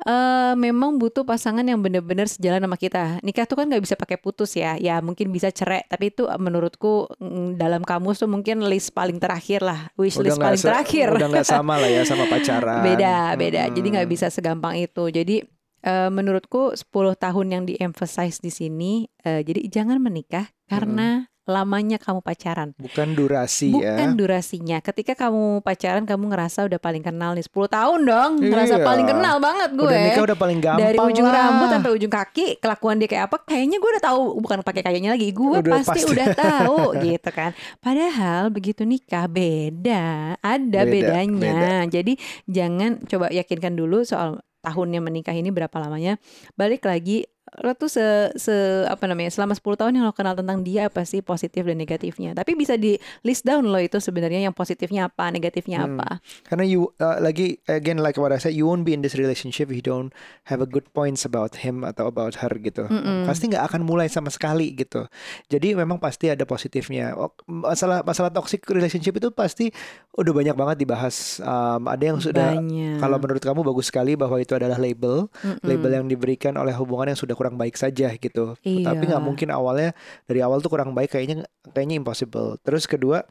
eh 0.06 0.54
memang 0.54 0.94
butuh 1.02 1.26
pasangan 1.26 1.66
yang 1.66 1.82
benar-benar 1.82 2.30
sejalan 2.30 2.62
sama 2.62 2.78
kita. 2.78 3.18
Nikah 3.26 3.44
tuh 3.50 3.58
kan 3.58 3.66
nggak 3.66 3.82
bisa 3.82 3.98
pakai 3.98 4.18
putus 4.18 4.54
ya. 4.54 4.78
Ya 4.78 5.02
mungkin 5.02 5.34
bisa 5.34 5.50
cerai 5.50 5.82
tapi 5.90 6.14
itu 6.14 6.30
eh, 6.30 6.38
menurutku 6.38 7.10
mm, 7.18 7.58
dalam 7.58 7.82
kamus 7.82 8.22
tuh 8.22 8.30
mungkin 8.30 8.62
list 8.70 8.94
paling 8.94 9.18
terakhir 9.18 9.66
lah. 9.66 9.90
Wish 9.98 10.22
list 10.22 10.38
nggak 10.38 10.46
paling 10.54 10.62
se- 10.62 10.68
terakhir. 10.70 11.06
Udah 11.18 11.28
nggak 11.28 11.48
sama 11.48 11.82
lah 11.82 11.90
ya 11.90 12.02
sama 12.06 12.30
pacaran. 12.30 12.82
beda 12.94 13.34
beda. 13.34 13.62
Jadi 13.74 13.86
nggak 13.98 14.08
bisa 14.08 14.30
segampang 14.30 14.78
itu. 14.78 15.10
Jadi 15.10 15.42
eh, 15.82 16.10
menurutku 16.10 16.78
10 16.78 16.86
tahun 17.18 17.46
yang 17.50 17.62
di 17.66 17.74
emphasize 17.78 18.38
di 18.38 18.54
sini 18.54 19.06
eh, 19.26 19.42
jadi 19.42 19.66
jangan 19.66 19.98
menikah 19.98 20.46
karena 20.70 21.26
lamanya 21.48 21.96
kamu 21.96 22.20
pacaran. 22.20 22.76
Bukan 22.76 23.12
durasi 23.12 23.72
ya. 23.72 23.96
bukan 23.96 24.08
durasinya. 24.14 24.78
Ketika 24.78 25.16
kamu 25.16 25.60
pacaran 25.60 26.04
kamu 26.04 26.28
ngerasa 26.28 26.64
udah 26.64 26.76
paling 26.76 27.00
kenal 27.00 27.32
nih. 27.32 27.42
10 27.42 27.50
tahun 27.66 28.00
dong 28.04 28.30
ngerasa 28.38 28.76
Iya. 28.76 28.84
paling 28.84 29.06
kenal 29.06 29.36
banget 29.38 29.70
gue. 29.72 29.88
Udah 29.88 30.00
nikah 30.04 30.24
udah 30.24 30.38
paling 30.38 30.58
gampang 30.58 30.84
dari 30.84 30.98
ujung 31.00 31.24
lah. 31.24 31.34
rambut 31.34 31.68
sampai 31.68 31.90
ujung 31.90 32.12
kaki 32.12 32.46
kelakuan 32.58 32.96
dia 32.96 33.08
kayak 33.08 33.24
apa 33.26 33.36
kayaknya 33.42 33.76
gue 33.76 33.90
udah 33.90 34.04
tahu. 34.04 34.22
Bukan 34.38 34.58
pakai 34.60 34.82
kayaknya 34.82 35.10
lagi 35.10 35.28
gue 35.30 35.56
Udah 35.58 35.72
pasti, 35.74 35.90
pasti. 35.98 36.12
udah 36.12 36.26
tahu 36.30 36.76
gitu 37.08 37.30
kan. 37.30 37.50
Padahal 37.78 38.42
begitu 38.48 38.84
nikah 38.84 39.24
beda. 39.26 40.36
Ada 40.38 40.84
Beda, 40.84 40.86
bedanya. 40.86 41.88
jadi 41.88 42.12
jangan 42.44 43.00
coba 43.02 43.30
yakinkan 43.30 43.72
dulu 43.72 44.04
soal 44.04 44.36
tahunnya 44.58 45.00
menikah 45.00 45.32
ini 45.32 45.48
berapa 45.48 45.72
lamanya. 45.74 46.18
Balik 46.52 46.84
lagi 46.84 47.24
lo 47.60 47.72
tuh 47.72 47.88
se, 47.88 48.04
se 48.36 48.54
apa 48.84 49.04
namanya 49.04 49.28
selama 49.28 49.52
10 49.52 49.80
tahun 49.80 49.92
yang 49.94 50.04
lo 50.04 50.12
kenal 50.12 50.34
tentang 50.34 50.60
dia 50.60 50.88
apa 50.88 51.02
sih 51.02 51.20
positif 51.20 51.64
dan 51.64 51.76
negatifnya 51.76 52.32
tapi 52.32 52.52
bisa 52.52 52.74
di 52.74 52.94
list 53.22 53.42
down 53.42 53.66
lo 53.66 53.78
itu 53.78 53.98
sebenarnya 53.98 54.44
yang 54.44 54.54
positifnya 54.54 55.08
apa 55.08 55.28
negatifnya 55.28 55.78
Hmm. 55.78 56.00
apa 56.00 56.18
Karena 56.44 56.64
you 56.64 56.90
uh, 56.98 57.20
lagi 57.20 57.60
again 57.64 58.00
like 58.00 58.16
what 58.16 58.34
I 58.34 58.40
said, 58.40 58.52
you 58.52 58.66
won't 58.66 58.82
be 58.82 58.90
in 58.90 59.00
this 59.00 59.14
relationship 59.14 59.70
if 59.70 59.76
you 59.76 59.84
don't 59.84 60.10
have 60.44 60.58
a 60.58 60.66
good 60.66 60.90
points 60.90 61.22
about 61.22 61.62
him 61.62 61.86
atau 61.86 62.10
about 62.10 62.40
her 62.40 62.50
gitu. 62.58 62.88
Mm-mm. 62.88 63.28
Pasti 63.28 63.46
nggak 63.46 63.62
akan 63.70 63.86
mulai 63.86 64.10
sama 64.10 64.26
sekali 64.28 64.74
gitu. 64.74 65.06
Jadi 65.46 65.78
memang 65.78 66.02
pasti 66.02 66.32
ada 66.32 66.42
positifnya. 66.42 67.14
Oh, 67.14 67.30
Masalah 67.46 68.02
masalah 68.02 68.34
toxic 68.34 68.66
relationship 68.66 69.14
itu 69.16 69.30
pasti 69.30 69.70
udah 70.18 70.32
banyak 70.34 70.56
banget 70.58 70.76
dibahas. 70.82 71.38
Um, 71.38 71.86
ada 71.86 72.02
yang 72.02 72.18
sudah 72.18 72.58
banyak 72.58 72.98
kalau 72.98 73.16
menurut 73.22 73.42
kamu 73.44 73.60
bagus 73.62 73.86
sekali 73.86 74.18
bahwa 74.18 74.42
itu 74.42 74.58
adalah 74.58 74.82
label, 74.82 75.30
Mm-mm. 75.30 75.62
label 75.62 75.90
yang 75.94 76.06
diberikan 76.10 76.58
oleh 76.58 76.74
hubungan 76.74 77.14
yang 77.14 77.18
sudah 77.18 77.37
kurang 77.38 77.54
baik 77.54 77.78
saja 77.78 78.10
gitu. 78.18 78.58
Iya. 78.66 78.90
Tapi 78.90 79.02
nggak 79.06 79.22
mungkin 79.22 79.54
awalnya 79.54 79.94
dari 80.26 80.42
awal 80.42 80.58
tuh 80.58 80.74
kurang 80.74 80.90
baik 80.90 81.14
kayaknya 81.14 81.46
kayaknya 81.70 82.02
impossible. 82.02 82.58
Terus 82.66 82.90
kedua, 82.90 83.22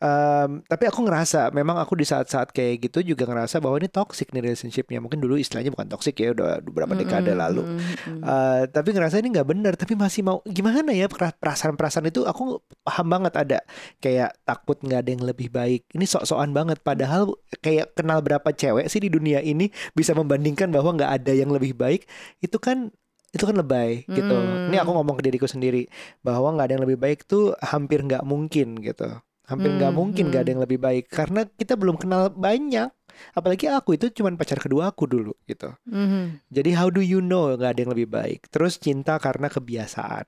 em, 0.00 0.64
tapi 0.64 0.88
aku 0.88 1.04
ngerasa 1.04 1.52
memang 1.52 1.76
aku 1.76 1.92
di 2.00 2.08
saat-saat 2.08 2.56
kayak 2.56 2.88
gitu 2.88 3.12
juga 3.12 3.28
ngerasa 3.28 3.60
bahwa 3.60 3.76
ini 3.76 3.92
toxic 3.92 4.32
nih 4.32 4.48
relationshipnya. 4.48 5.04
Mungkin 5.04 5.20
dulu 5.20 5.36
istilahnya 5.36 5.68
bukan 5.68 5.92
toxic 5.92 6.16
ya, 6.16 6.32
udah 6.32 6.64
beberapa 6.64 6.96
dekade 6.96 7.36
Mm-mm, 7.36 7.42
lalu. 7.44 7.62
mm-mm. 7.68 8.20
Eh, 8.24 8.62
tapi 8.72 8.96
ngerasa 8.96 9.20
ini 9.20 9.28
nggak 9.36 9.48
benar 9.48 9.74
tapi 9.76 9.92
masih 9.98 10.24
mau 10.24 10.40
gimana 10.46 10.94
ya 10.94 11.10
pera- 11.10 11.34
perasaan-perasaan 11.34 12.08
itu 12.08 12.24
aku 12.24 12.62
paham 12.86 13.06
banget 13.10 13.34
ada 13.36 13.58
kayak 13.98 14.38
takut 14.46 14.78
nggak 14.80 15.00
ada 15.02 15.10
yang 15.10 15.24
lebih 15.26 15.50
baik 15.50 15.84
ini 15.92 16.06
sok-sokan 16.06 16.54
banget 16.54 16.78
padahal 16.80 17.34
kayak 17.60 17.92
kenal 17.98 18.22
berapa 18.22 18.54
cewek 18.54 18.86
sih 18.86 19.02
di 19.02 19.10
dunia 19.10 19.42
ini 19.42 19.68
bisa 19.92 20.14
membandingkan 20.14 20.70
bahwa 20.70 20.94
nggak 20.94 21.12
ada 21.20 21.32
yang 21.34 21.50
lebih 21.50 21.74
baik 21.74 22.06
itu 22.38 22.56
kan 22.56 22.94
itu 23.30 23.44
kan 23.46 23.54
lebay 23.54 24.04
gitu 24.06 24.34
Hmm. 24.34 24.68
ini 24.68 24.76
aku 24.76 24.90
ngomong 24.90 25.16
ke 25.18 25.22
diriku 25.26 25.46
sendiri 25.46 25.86
bahwa 26.20 26.54
nggak 26.54 26.66
ada 26.66 26.74
yang 26.78 26.84
lebih 26.84 26.98
baik 26.98 27.24
tuh 27.24 27.54
hampir 27.62 28.02
nggak 28.02 28.26
mungkin 28.26 28.78
gitu 28.78 29.06
hampir 29.46 29.70
nggak 29.70 29.90
Hmm, 29.90 29.98
mungkin 29.98 30.24
nggak 30.30 30.42
ada 30.42 30.46
hmm. 30.46 30.54
yang 30.54 30.62
lebih 30.66 30.78
baik 30.78 31.04
karena 31.10 31.40
kita 31.46 31.74
belum 31.74 31.98
kenal 31.98 32.30
banyak 32.30 32.90
apalagi 33.34 33.66
aku 33.66 33.98
itu 33.98 34.10
cuman 34.10 34.38
pacar 34.38 34.58
kedua 34.58 34.90
aku 34.90 35.06
dulu 35.06 35.34
gitu 35.44 35.74
Mhm. 35.86 36.46
jadi 36.50 36.70
how 36.78 36.88
do 36.88 37.02
you 37.02 37.18
know 37.18 37.50
nggak 37.54 37.74
ada 37.74 37.80
yang 37.82 37.92
lebih 37.92 38.08
baik? 38.08 38.46
Terus 38.48 38.78
cinta 38.78 39.18
karena 39.18 39.50
kebiasaan. 39.50 40.24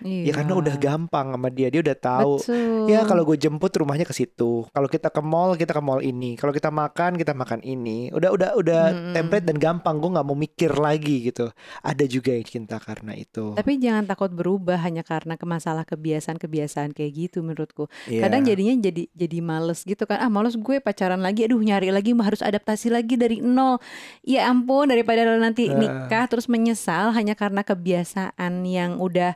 Ya 0.00 0.32
karena 0.32 0.56
Iya. 0.56 0.60
udah 0.64 0.76
gampang 0.76 1.26
sama 1.32 1.48
dia, 1.48 1.68
dia 1.68 1.80
udah 1.80 1.96
tahu. 1.96 2.32
Betul. 2.40 2.88
Ya 2.88 3.00
kalau 3.04 3.22
gue 3.24 3.36
jemput 3.36 3.72
rumahnya 3.72 4.04
ke 4.04 4.14
situ. 4.16 4.64
Kalau 4.68 4.88
kita 4.88 5.12
ke 5.12 5.20
mall 5.20 5.54
kita 5.54 5.76
ke 5.76 5.82
mall 5.82 6.00
ini. 6.00 6.34
Kalau 6.34 6.50
kita 6.50 6.72
makan 6.72 7.20
kita 7.20 7.36
makan 7.36 7.60
ini. 7.60 8.08
Udah 8.10 8.32
udah 8.32 8.50
udah 8.56 8.82
Mm-mm. 8.90 9.14
template 9.14 9.46
dan 9.46 9.56
gampang. 9.60 10.00
Gue 10.00 10.10
nggak 10.12 10.26
mau 10.26 10.36
mikir 10.36 10.72
lagi 10.74 11.28
gitu. 11.28 11.52
Ada 11.84 12.04
juga 12.08 12.32
yang 12.32 12.46
cinta 12.48 12.76
karena 12.80 13.12
itu. 13.14 13.52
Tapi 13.54 13.76
jangan 13.76 14.08
takut 14.08 14.32
berubah 14.32 14.80
hanya 14.80 15.04
karena 15.04 15.36
ke 15.36 15.44
masalah 15.44 15.84
kebiasaan-kebiasaan 15.84 16.92
kayak 16.92 17.12
gitu 17.12 17.44
menurutku. 17.44 17.86
Iya. 18.08 18.26
Kadang 18.28 18.44
jadinya 18.44 18.74
jadi 18.80 19.08
jadi 19.12 19.38
males 19.40 19.84
gitu 19.84 20.04
kan. 20.04 20.20
Ah 20.20 20.30
males 20.32 20.56
gue 20.56 20.76
pacaran 20.80 21.20
lagi, 21.20 21.44
aduh 21.44 21.60
nyari 21.60 21.92
lagi 21.92 22.12
harus 22.16 22.40
adaptasi 22.40 22.92
lagi 22.92 23.16
dari 23.16 23.40
nol. 23.40 23.80
Ya 24.24 24.48
ampun 24.48 24.88
daripada 24.90 25.24
nanti 25.36 25.68
nikah 25.70 26.26
terus 26.28 26.46
menyesal 26.46 27.12
hanya 27.12 27.32
karena 27.36 27.64
kebiasaan 27.64 28.64
yang 28.64 29.00
udah 29.00 29.34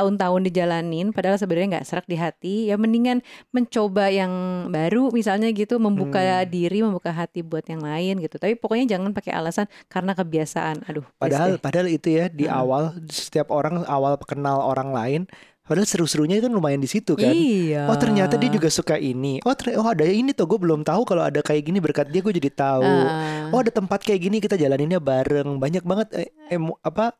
bertahun-tahun 0.00 0.40
dijalanin 0.48 1.12
padahal 1.12 1.36
sebenarnya 1.36 1.68
nggak 1.76 1.86
serak 1.86 2.06
di 2.08 2.16
hati. 2.16 2.54
Ya 2.72 2.80
mendingan 2.80 3.20
mencoba 3.52 4.08
yang 4.08 4.32
baru 4.72 5.12
misalnya 5.12 5.52
gitu, 5.52 5.76
membuka 5.76 6.16
Hmm. 6.40 6.48
diri, 6.48 6.80
membuka 6.80 7.12
hati 7.12 7.44
buat 7.44 7.68
yang 7.68 7.84
lain 7.84 8.24
gitu. 8.24 8.40
Tapi 8.40 8.56
pokoknya 8.56 8.96
jangan 8.96 9.12
pakai 9.12 9.36
alasan 9.36 9.68
karena 9.86 10.16
kebiasaan. 10.16 10.88
Aduh, 10.88 11.04
Padahal 11.20 11.56
deh. 11.56 11.60
padahal 11.60 11.88
itu 11.92 12.08
ya 12.10 12.32
di 12.32 12.48
Heeh. 12.48 12.56
awal 12.56 12.96
setiap 13.06 13.52
orang 13.52 13.84
awal 13.84 14.16
kenal 14.24 14.64
orang 14.64 14.88
lain. 14.90 15.22
Padahal 15.60 15.86
seru-serunya 15.86 16.42
kan 16.42 16.50
lumayan 16.50 16.82
di 16.82 16.90
situ 16.90 17.14
kan. 17.14 17.30
Iya. 17.30 17.86
Oh 17.86 17.94
ternyata 17.94 18.34
dia 18.34 18.50
juga 18.50 18.66
suka 18.66 18.98
ini. 18.98 19.38
Oh 19.44 19.54
ternyata 19.54 19.78
oh 19.78 19.86
ada 19.86 20.02
ini 20.02 20.32
tuh 20.32 20.48
gue 20.48 20.58
belum 20.58 20.82
tahu 20.82 21.06
kalau 21.06 21.22
ada 21.22 21.44
kayak 21.44 21.62
gini 21.62 21.78
berkat 21.78 22.10
dia 22.10 22.18
gue 22.18 22.34
jadi 22.34 22.50
tahu. 22.50 22.82
Ah. 22.82 23.52
Oh 23.52 23.62
ada 23.62 23.70
tempat 23.70 24.02
kayak 24.02 24.18
gini 24.18 24.36
kita 24.40 24.58
jalaninnya 24.58 24.98
bareng. 24.98 25.60
Banyak 25.60 25.84
banget 25.84 26.08
eh, 26.16 26.28
emo- 26.50 26.80
apa 26.82 27.14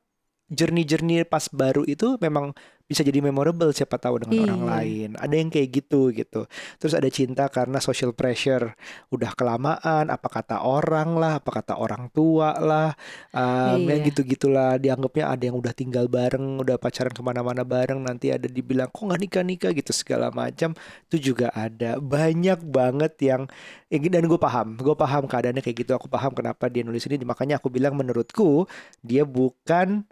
journey-journey 0.51 1.23
pas 1.25 1.47
baru 1.49 1.87
itu 1.87 2.19
memang 2.19 2.53
bisa 2.91 3.07
jadi 3.07 3.23
memorable 3.23 3.71
siapa 3.71 4.03
tahu 4.03 4.27
dengan 4.27 4.51
orang 4.51 4.63
Iya. 4.67 4.71
lain. 4.75 5.11
Ada 5.15 5.35
yang 5.39 5.47
kayak 5.55 5.69
gitu 5.71 6.11
gitu. 6.11 6.51
Terus 6.83 6.91
ada 6.99 7.07
cinta 7.07 7.47
karena 7.47 7.79
social 7.79 8.11
pressure. 8.11 8.75
Udah 9.15 9.31
kelamaan, 9.39 10.11
apa 10.11 10.27
kata 10.27 10.67
orang 10.67 11.15
lah, 11.15 11.39
apa 11.39 11.63
kata 11.63 11.79
orang 11.79 12.11
tua 12.11 12.59
lah, 12.59 12.91
um, 13.31 13.79
ya 13.87 13.95
Iya. 13.95 14.11
gitu-gitulah. 14.11 14.75
Dianggapnya 14.83 15.31
ada 15.31 15.39
yang 15.39 15.55
udah 15.63 15.71
tinggal 15.71 16.11
bareng, 16.11 16.59
udah 16.67 16.83
pacaran 16.83 17.15
ke 17.15 17.23
mana-mana 17.23 17.63
bareng. 17.63 18.03
Nanti 18.03 18.35
ada 18.35 18.51
dibilang 18.51 18.91
kok 18.91 19.07
nggak 19.07 19.23
nikah-nikah 19.23 19.71
gitu 19.71 19.95
segala 19.95 20.35
macam. 20.35 20.75
Itu 21.07 21.31
juga 21.31 21.55
ada 21.55 22.03
banyak 22.03 22.59
banget 22.67 23.15
yang 23.23 23.47
ya, 23.87 24.03
dan 24.03 24.27
gue 24.27 24.41
paham, 24.43 24.75
gue 24.75 24.97
paham 24.99 25.31
keadaannya 25.31 25.63
kayak 25.63 25.87
gitu. 25.87 25.95
Aku 25.95 26.11
paham 26.11 26.35
kenapa 26.35 26.67
dia 26.67 26.83
nulis 26.83 27.07
ini. 27.07 27.23
Makanya 27.23 27.63
aku 27.63 27.71
bilang 27.71 27.95
menurutku 27.95 28.67
dia 29.07 29.23
bukan 29.23 30.03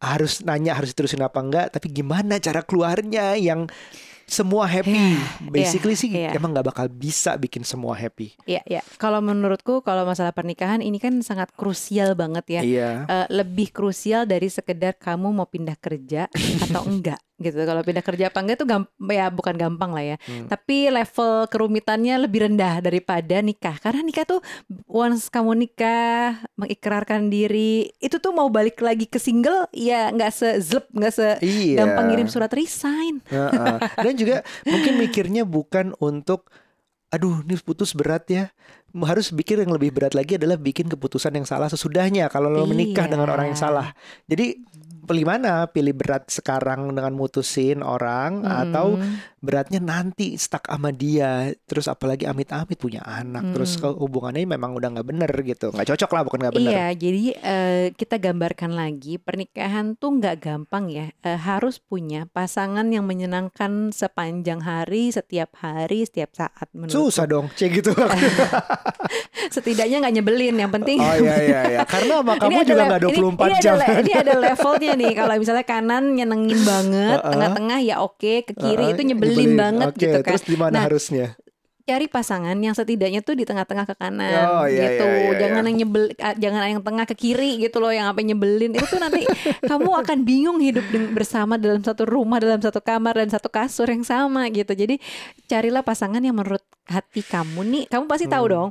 harus 0.00 0.40
nanya 0.42 0.72
harus 0.74 0.96
terusin 0.96 1.20
apa 1.20 1.38
enggak, 1.38 1.66
tapi 1.76 1.92
gimana 1.92 2.40
cara 2.40 2.64
keluarnya 2.64 3.36
yang 3.36 3.68
semua 4.30 4.64
happy. 4.64 5.18
Basically 5.50 5.98
sih 5.98 6.08
iya. 6.14 6.30
emang 6.30 6.54
nggak 6.54 6.70
bakal 6.70 6.86
bisa 6.86 7.34
bikin 7.34 7.66
semua 7.66 7.98
happy. 7.98 8.38
Iya, 8.46 8.62
iya. 8.62 8.82
Kalau 8.96 9.18
menurutku 9.18 9.82
kalau 9.82 10.06
masalah 10.06 10.30
pernikahan 10.30 10.78
ini 10.80 11.02
kan 11.02 11.18
sangat 11.26 11.50
krusial 11.58 12.14
banget 12.14 12.46
ya. 12.46 12.62
Iya. 12.62 12.90
Eh, 13.10 13.26
lebih 13.34 13.74
krusial 13.74 14.30
dari 14.30 14.46
sekedar 14.46 14.94
kamu 14.96 15.34
mau 15.34 15.50
pindah 15.50 15.74
kerja 15.76 16.30
atau 16.70 16.86
enggak 16.86 17.18
gitu. 17.40 17.56
Kalau 17.56 17.80
pindah 17.80 18.04
kerja 18.04 18.28
apa 18.28 18.38
enggak 18.38 18.60
itu 18.60 18.66
gamp 18.68 18.86
ya 19.08 19.32
bukan 19.32 19.56
gampang 19.56 19.90
lah 19.90 20.04
ya. 20.04 20.16
Hmm. 20.22 20.46
Tapi 20.46 20.92
level 20.92 21.48
kerumitannya 21.48 22.14
lebih 22.20 22.46
rendah 22.46 22.78
daripada 22.78 23.40
nikah. 23.40 23.80
Karena 23.80 24.04
nikah 24.04 24.28
tuh 24.28 24.40
once 24.84 25.26
kamu 25.26 25.56
nikah, 25.56 26.44
mengikrarkan 26.54 27.32
diri, 27.32 27.88
itu 27.98 28.20
tuh 28.20 28.30
mau 28.30 28.52
balik 28.52 28.78
lagi 28.78 29.08
ke 29.08 29.16
single 29.16 29.66
ya 29.72 30.12
nggak 30.12 30.30
sezlep, 30.30 30.86
nggak 30.92 31.12
se 31.12 31.28
Iya. 31.40 31.82
gampang 31.82 32.12
ngirim 32.12 32.28
surat 32.28 32.52
resign. 32.52 33.24
Heeh. 33.26 33.76
Dan 34.04 34.14
juga 34.14 34.36
mungkin 34.62 35.00
mikirnya 35.00 35.42
bukan 35.42 35.96
untuk 35.98 36.52
aduh 37.10 37.42
ini 37.42 37.56
putus 37.58 37.96
berat 37.96 38.28
ya. 38.28 38.52
Harus 38.90 39.30
pikir 39.30 39.62
yang 39.62 39.70
lebih 39.70 39.94
berat 39.94 40.18
lagi 40.18 40.34
adalah 40.34 40.58
bikin 40.58 40.90
keputusan 40.90 41.30
yang 41.32 41.46
salah 41.46 41.70
sesudahnya 41.70 42.26
kalau 42.26 42.50
lo 42.50 42.66
menikah 42.66 43.06
Iya. 43.06 43.12
dengan 43.14 43.30
orang 43.30 43.54
yang 43.54 43.58
salah. 43.58 43.94
Jadi 44.26 44.58
pilih 45.10 45.26
mana? 45.26 45.66
Pilih 45.66 45.90
berat 45.92 46.30
sekarang 46.30 46.94
dengan 46.94 47.12
mutusin 47.18 47.82
orang 47.82 48.46
atau 48.46 48.94
Mm. 48.94 49.39
Beratnya 49.40 49.80
nanti 49.80 50.36
stuck 50.36 50.64
sama 50.64 50.88
dia. 50.90 51.48
Terus 51.60 51.84
apalagi 51.86 52.24
amit-amit 52.24 52.76
punya 52.76 53.00
anak. 53.00 53.52
Terus 53.52 53.74
Hmm. 53.74 53.82
ke- 53.82 53.98
hubungannya 53.98 54.44
memang 54.46 54.72
udah 54.72 54.88
nggak 54.90 55.06
bener 55.06 55.32
gitu. 55.42 55.68
Nggak 55.70 55.88
cocok 55.90 56.10
lah 56.10 56.22
bukan 56.22 56.38
nggak 56.40 56.54
bener. 56.54 56.70
Iya, 56.70 56.86
jadi 56.94 57.22
eh, 57.34 57.56
kita 57.92 58.16
gambarkan 58.16 58.72
lagi 58.72 59.16
pernikahan 59.16 59.92
tuh 59.94 60.16
nggak 60.16 60.36
gampang 60.38 60.86
ya. 60.86 61.10
Eh, 61.18 61.36
harus 61.36 61.76
punya 61.78 62.24
pasangan 62.26 62.86
yang 62.86 63.02
menyenangkan 63.02 63.90
sepanjang 63.90 64.60
hari, 64.60 65.08
setiap 65.08 65.56
hari, 65.56 66.04
setiap 66.04 66.30
saat. 66.32 66.68
Menurut 66.70 66.92
Susah 66.92 67.24
dong, 67.24 67.48
cek 67.50 67.70
gitu. 67.74 67.96
setidaknya 69.50 69.96
nggak 70.00 70.14
nyebelin. 70.14 70.54
Yang 70.56 70.72
penting. 70.76 70.98
oh 71.00 71.14
iya 71.16 71.36
iya 71.40 71.60
iya. 71.68 71.80
Karena 71.92 72.20
sama 72.20 72.34
kamu 72.36 72.58
juga 72.62 72.82
nggak 72.86 73.00
ini- 73.02 73.20
24 73.24 73.48
ini, 73.48 73.58
jam. 73.60 73.74
Ada, 73.74 73.86
ini 74.00 74.12
ada 74.12 74.34
levelnya 74.36 74.92
nih. 74.94 75.12
Kalau 75.14 75.34
misalnya 75.36 75.64
kanan 75.64 76.04
nyenengin 76.12 76.60
banget, 76.62 77.18
tengah-tengah 77.32 77.78
ya 77.80 77.96
oke, 78.00 78.32
ke 78.44 78.52
kiri 78.52 78.84
Heeh, 78.84 78.94
itu 78.94 79.02
nyebelin, 79.02 79.29
banget 79.34 79.88
Oke, 79.90 80.00
gitu 80.00 80.18
kan. 80.20 80.30
Terus 80.34 80.44
di 80.44 80.56
mana 80.56 80.72
Nah, 80.74 80.84
harusnya? 80.86 81.26
cari 81.80 82.06
pasangan 82.06 82.54
yang 82.54 82.70
setidaknya 82.70 83.18
tuh 83.18 83.34
di 83.34 83.42
tengah-tengah 83.42 83.82
ke 83.82 83.98
kanan 83.98 84.46
Oh, 84.46 84.62
iya, 84.62 84.94
gitu. 84.94 85.02
iya, 85.02 85.18
iya, 85.26 85.32
jangan 85.42 85.62
iya. 85.64 85.68
yang 85.74 85.76
nyebel 85.82 86.04
jangan 86.38 86.60
yang 86.70 86.82
tengah 86.86 87.02
ke 87.02 87.14
kiri 87.18 87.58
gitu 87.58 87.82
loh 87.82 87.90
yang 87.90 88.06
apa 88.06 88.22
nyebelin. 88.22 88.78
Itu 88.78 88.86
tuh 88.86 89.02
nanti 89.02 89.26
kamu 89.70 89.90
akan 89.98 90.18
bingung 90.22 90.62
hidup 90.62 90.86
bersama 91.10 91.58
dalam 91.58 91.82
satu 91.82 92.06
rumah, 92.06 92.38
dalam 92.38 92.62
satu 92.62 92.78
kamar 92.78 93.18
dan 93.18 93.26
satu 93.26 93.50
kasur 93.50 93.90
yang 93.90 94.06
sama 94.06 94.46
gitu. 94.48 94.70
Jadi 94.70 95.02
carilah 95.50 95.82
pasangan 95.82 96.22
yang 96.22 96.38
menurut 96.38 96.62
hati 96.86 97.26
kamu 97.26 97.58
nih, 97.66 97.84
kamu 97.90 98.06
pasti 98.06 98.30
tahu 98.30 98.44
Hmm. 98.46 98.54
dong. 98.54 98.68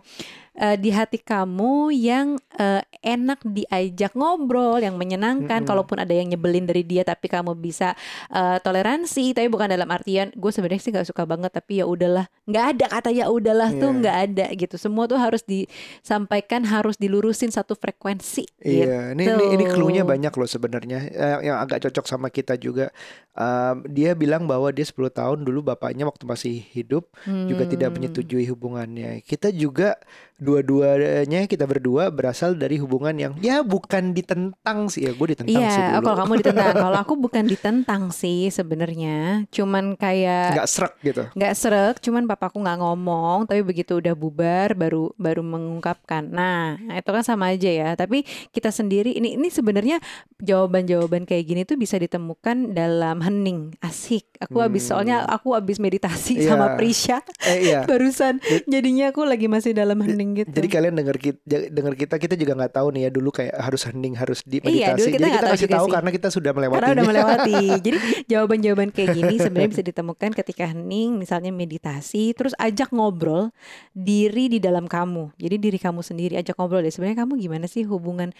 Eh, 0.56 0.76
di 0.76 0.90
hati 0.90 1.18
kamu 1.18 1.92
yang 1.92 2.38
eh, 2.56 2.82
enak 3.00 3.44
diajak 3.44 4.14
ngobrol, 4.14 4.80
yang 4.80 4.96
menyenangkan. 4.96 5.62
Mm-mm. 5.62 5.70
Kalaupun 5.70 6.00
ada 6.00 6.12
yang 6.12 6.28
nyebelin 6.28 6.66
dari 6.66 6.82
dia, 6.82 7.04
tapi 7.04 7.28
kamu 7.28 7.54
bisa 7.54 7.94
eh, 8.30 8.58
toleransi. 8.60 9.34
Tapi 9.34 9.48
bukan 9.48 9.70
dalam 9.70 9.88
artian 9.88 10.32
gue 10.32 10.50
sebenarnya 10.50 10.82
sih 10.82 10.92
nggak 10.92 11.08
suka 11.08 11.24
banget, 11.24 11.52
tapi 11.52 11.80
ya 11.80 11.86
udahlah. 11.86 12.26
Nggak 12.46 12.66
ada 12.76 12.86
kata 12.90 13.10
ya 13.12 13.26
udahlah 13.28 13.70
tuh 13.72 13.90
Iya. 13.90 13.98
nggak 14.00 14.18
ada 14.26 14.46
gitu. 14.56 14.76
Semua 14.76 15.06
tuh 15.06 15.18
harus 15.18 15.42
disampaikan, 15.44 16.64
harus 16.64 16.96
dilurusin 16.96 17.50
satu 17.50 17.74
frekuensi. 17.74 18.46
Iya, 18.60 19.14
ini, 19.14 19.24
gitu. 19.26 19.34
ini 19.36 19.46
ini 19.56 19.64
clue-nya 19.68 20.04
banyak 20.04 20.32
loh 20.32 20.48
sebenarnya 20.48 21.02
Eh, 21.10 21.38
yang 21.48 21.58
agak 21.60 21.84
cocok 21.84 22.06
sama 22.06 22.28
kita 22.30 22.56
juga. 22.56 22.92
Um, 23.34 23.88
dia 23.88 24.12
bilang 24.14 24.44
bahwa 24.46 24.68
dia 24.70 24.84
10 24.84 25.08
tahun 25.10 25.48
dulu 25.48 25.64
bapaknya 25.66 26.04
waktu 26.04 26.28
masih 26.28 26.60
hidup 26.72 27.08
juga 27.48 27.64
tidak 27.64 27.90
Hmm. 27.90 27.96
menyetujui 27.96 28.44
hubungannya. 28.46 29.24
Kita 29.24 29.48
juga 29.50 29.96
dua-duanya 30.40 31.46
kita 31.46 31.64
berdua 31.64 32.10
berasal 32.10 32.54
dari 32.54 32.76
hubungan 32.76 33.14
yang 33.14 33.34
ya 33.38 33.62
bukan 33.62 34.12
ditentang 34.12 34.88
sih 34.88 35.04
ya, 35.04 35.12
gue 35.12 35.28
ditentang 35.30 35.60
Iya, 35.60 35.70
sih 35.70 35.82
dulu. 35.84 36.02
kalau 36.02 36.18
kamu 36.18 36.34
ditentang, 36.38 36.74
kalau 36.86 36.98
aku 36.98 37.14
bukan 37.16 37.44
ditentang 37.46 38.02
sih 38.10 38.48
sebenarnya, 38.48 39.18
cuman 39.50 39.94
kayak 39.94 40.56
Nggak 40.56 40.68
serak 40.68 40.94
gitu. 41.02 41.24
nggak 41.30 41.54
serek, 41.54 41.96
cuman 42.00 42.24
papaku 42.26 42.58
nggak 42.58 42.80
ngomong, 42.80 43.40
tapi 43.46 43.62
begitu 43.62 43.98
udah 43.98 44.14
bubar 44.14 44.74
baru 44.74 45.12
baru 45.16 45.42
mengungkapkan. 45.42 46.24
Nah, 46.26 46.80
itu 46.90 47.10
kan 47.10 47.22
sama 47.22 47.52
aja 47.52 47.68
ya. 47.68 47.90
Tapi 47.94 48.24
kita 48.50 48.70
sendiri 48.70 49.12
ini 49.12 49.36
ini 49.36 49.48
sebenarnya 49.48 50.00
jawaban-jawaban 50.40 51.24
kayak 51.24 51.46
gini 51.46 51.62
tuh 51.64 51.76
bisa 51.76 51.96
ditemukan 51.96 52.72
dalam 52.72 53.20
hening, 53.20 53.76
asik. 53.80 54.26
Aku 54.40 54.60
habis 54.60 54.82
Hmm. 54.82 54.90
soalnya 54.96 55.18
aku 55.26 55.52
habis 55.52 55.78
meditasi 55.78 56.40
Iya. 56.40 56.48
sama 56.50 56.74
Prisha 56.74 57.20
Eh 57.44 57.68
iya. 57.68 57.80
barusan. 57.90 58.40
Jadinya 58.66 59.12
aku 59.12 59.22
lagi 59.22 59.46
masih 59.46 59.74
dalam 59.74 60.00
hening 60.00 60.29
gitu. 60.36 60.50
Jadi 60.50 60.68
kalian 60.68 60.94
dengar 60.94 61.18
kita, 61.18 61.40
dengar 61.70 61.94
kita, 61.94 62.16
kita 62.18 62.34
juga 62.34 62.54
nggak 62.58 62.74
tahu 62.76 62.88
nih 62.94 63.02
ya 63.06 63.10
dulu 63.10 63.30
kayak 63.30 63.56
harus 63.56 63.82
hening, 63.86 64.14
harus 64.18 64.42
di 64.44 64.60
Iya, 64.60 64.94
dulu 64.98 65.06
meditasi. 65.06 65.10
kita 65.10 65.18
Jadi 65.18 65.30
kita 65.30 65.40
tahu 65.40 65.54
kasih 65.54 65.70
tahu 65.70 65.86
sih. 65.86 65.94
karena 65.94 66.10
kita 66.10 66.28
sudah 66.30 66.52
melewati. 66.52 66.78
Karena 66.78 66.92
udah 66.94 67.06
melewati. 67.08 67.56
Jadi 67.86 67.98
jawaban-jawaban 68.26 68.90
kayak 68.92 69.10
gini 69.14 69.36
sebenarnya 69.38 69.72
bisa 69.74 69.84
ditemukan 69.86 70.30
ketika 70.34 70.64
hening, 70.70 71.10
misalnya 71.16 71.52
meditasi, 71.52 72.34
terus 72.34 72.54
ajak 72.58 72.90
ngobrol 72.92 73.50
diri 73.92 74.50
di 74.50 74.60
dalam 74.60 74.86
kamu. 74.86 75.34
Jadi 75.38 75.56
diri 75.58 75.78
kamu 75.78 76.02
sendiri 76.02 76.36
ajak 76.38 76.58
ngobrol 76.58 76.82
deh. 76.82 76.92
Sebenarnya 76.92 77.24
kamu 77.24 77.34
gimana 77.38 77.66
sih 77.66 77.86
hubungan 77.86 78.34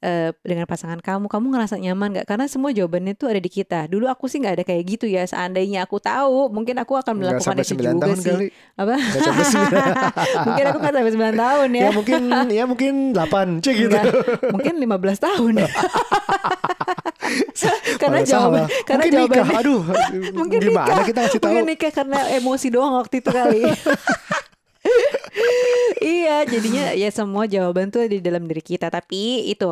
eh, 0.00 0.30
dengan 0.44 0.66
pasangan 0.66 1.00
kamu? 1.00 1.28
Kamu 1.28 1.46
ngerasa 1.52 1.76
nyaman 1.80 2.08
nggak? 2.16 2.26
Karena 2.28 2.46
semua 2.48 2.72
jawabannya 2.72 3.14
itu 3.16 3.24
ada 3.28 3.40
di 3.40 3.50
kita. 3.52 3.80
Dulu 3.86 4.08
aku 4.08 4.26
sih 4.26 4.40
nggak 4.40 4.54
ada 4.60 4.64
kayak 4.66 4.82
gitu 4.84 5.06
ya. 5.06 5.24
Seandainya 5.24 5.84
aku 5.84 6.00
tahu, 6.00 6.50
mungkin 6.52 6.76
aku 6.80 6.96
akan 6.96 7.14
melakukan 7.20 7.54
sampai 7.54 7.64
itu 7.64 7.76
9 7.76 7.80
juga 7.80 8.00
tahun 8.00 8.18
sih. 8.18 8.30
kali. 8.32 8.46
Apa? 8.76 8.94
Nggak 8.96 9.22
sampai 9.22 9.44
9 9.44 9.68
mungkin 10.48 10.64
aku 10.64 10.78
nggak 10.80 10.94
sampai 10.96 11.12
9 11.14 11.44
tahun 11.44 11.68
ya. 11.70 11.80
ya 11.80 11.90
mungkin 11.92 12.20
ya 12.50 12.64
mungkin 12.66 12.92
8 13.14 13.64
cek 13.64 13.74
gitu. 13.76 13.96
Enggak, 13.96 14.04
mungkin 14.52 14.74
15 14.80 15.26
tahun. 15.26 15.54
karena 18.00 18.18
jawaban 18.24 18.66
karena 18.86 19.02
mungkin 19.04 19.12
jawaban 19.12 19.36
nikah. 19.36 19.60
Aduh, 19.60 19.82
mungkin 20.38 20.58
gimana 20.60 20.86
nikah 20.88 21.04
kita 21.06 21.20
kasih 21.26 21.38
tahu? 21.38 21.46
mungkin 21.46 21.64
nikah 21.68 21.92
karena 21.92 22.18
emosi 22.36 22.66
doang 22.72 22.92
waktu 22.98 23.14
itu 23.22 23.30
kali 23.30 23.62
iya 26.00 26.42
jadinya 26.48 26.96
ya 26.96 27.08
semua 27.12 27.44
jawaban 27.46 27.92
tuh 27.92 28.08
di 28.08 28.18
dalam 28.24 28.48
diri 28.48 28.64
kita 28.64 28.88
tapi 28.88 29.52
itu 29.52 29.70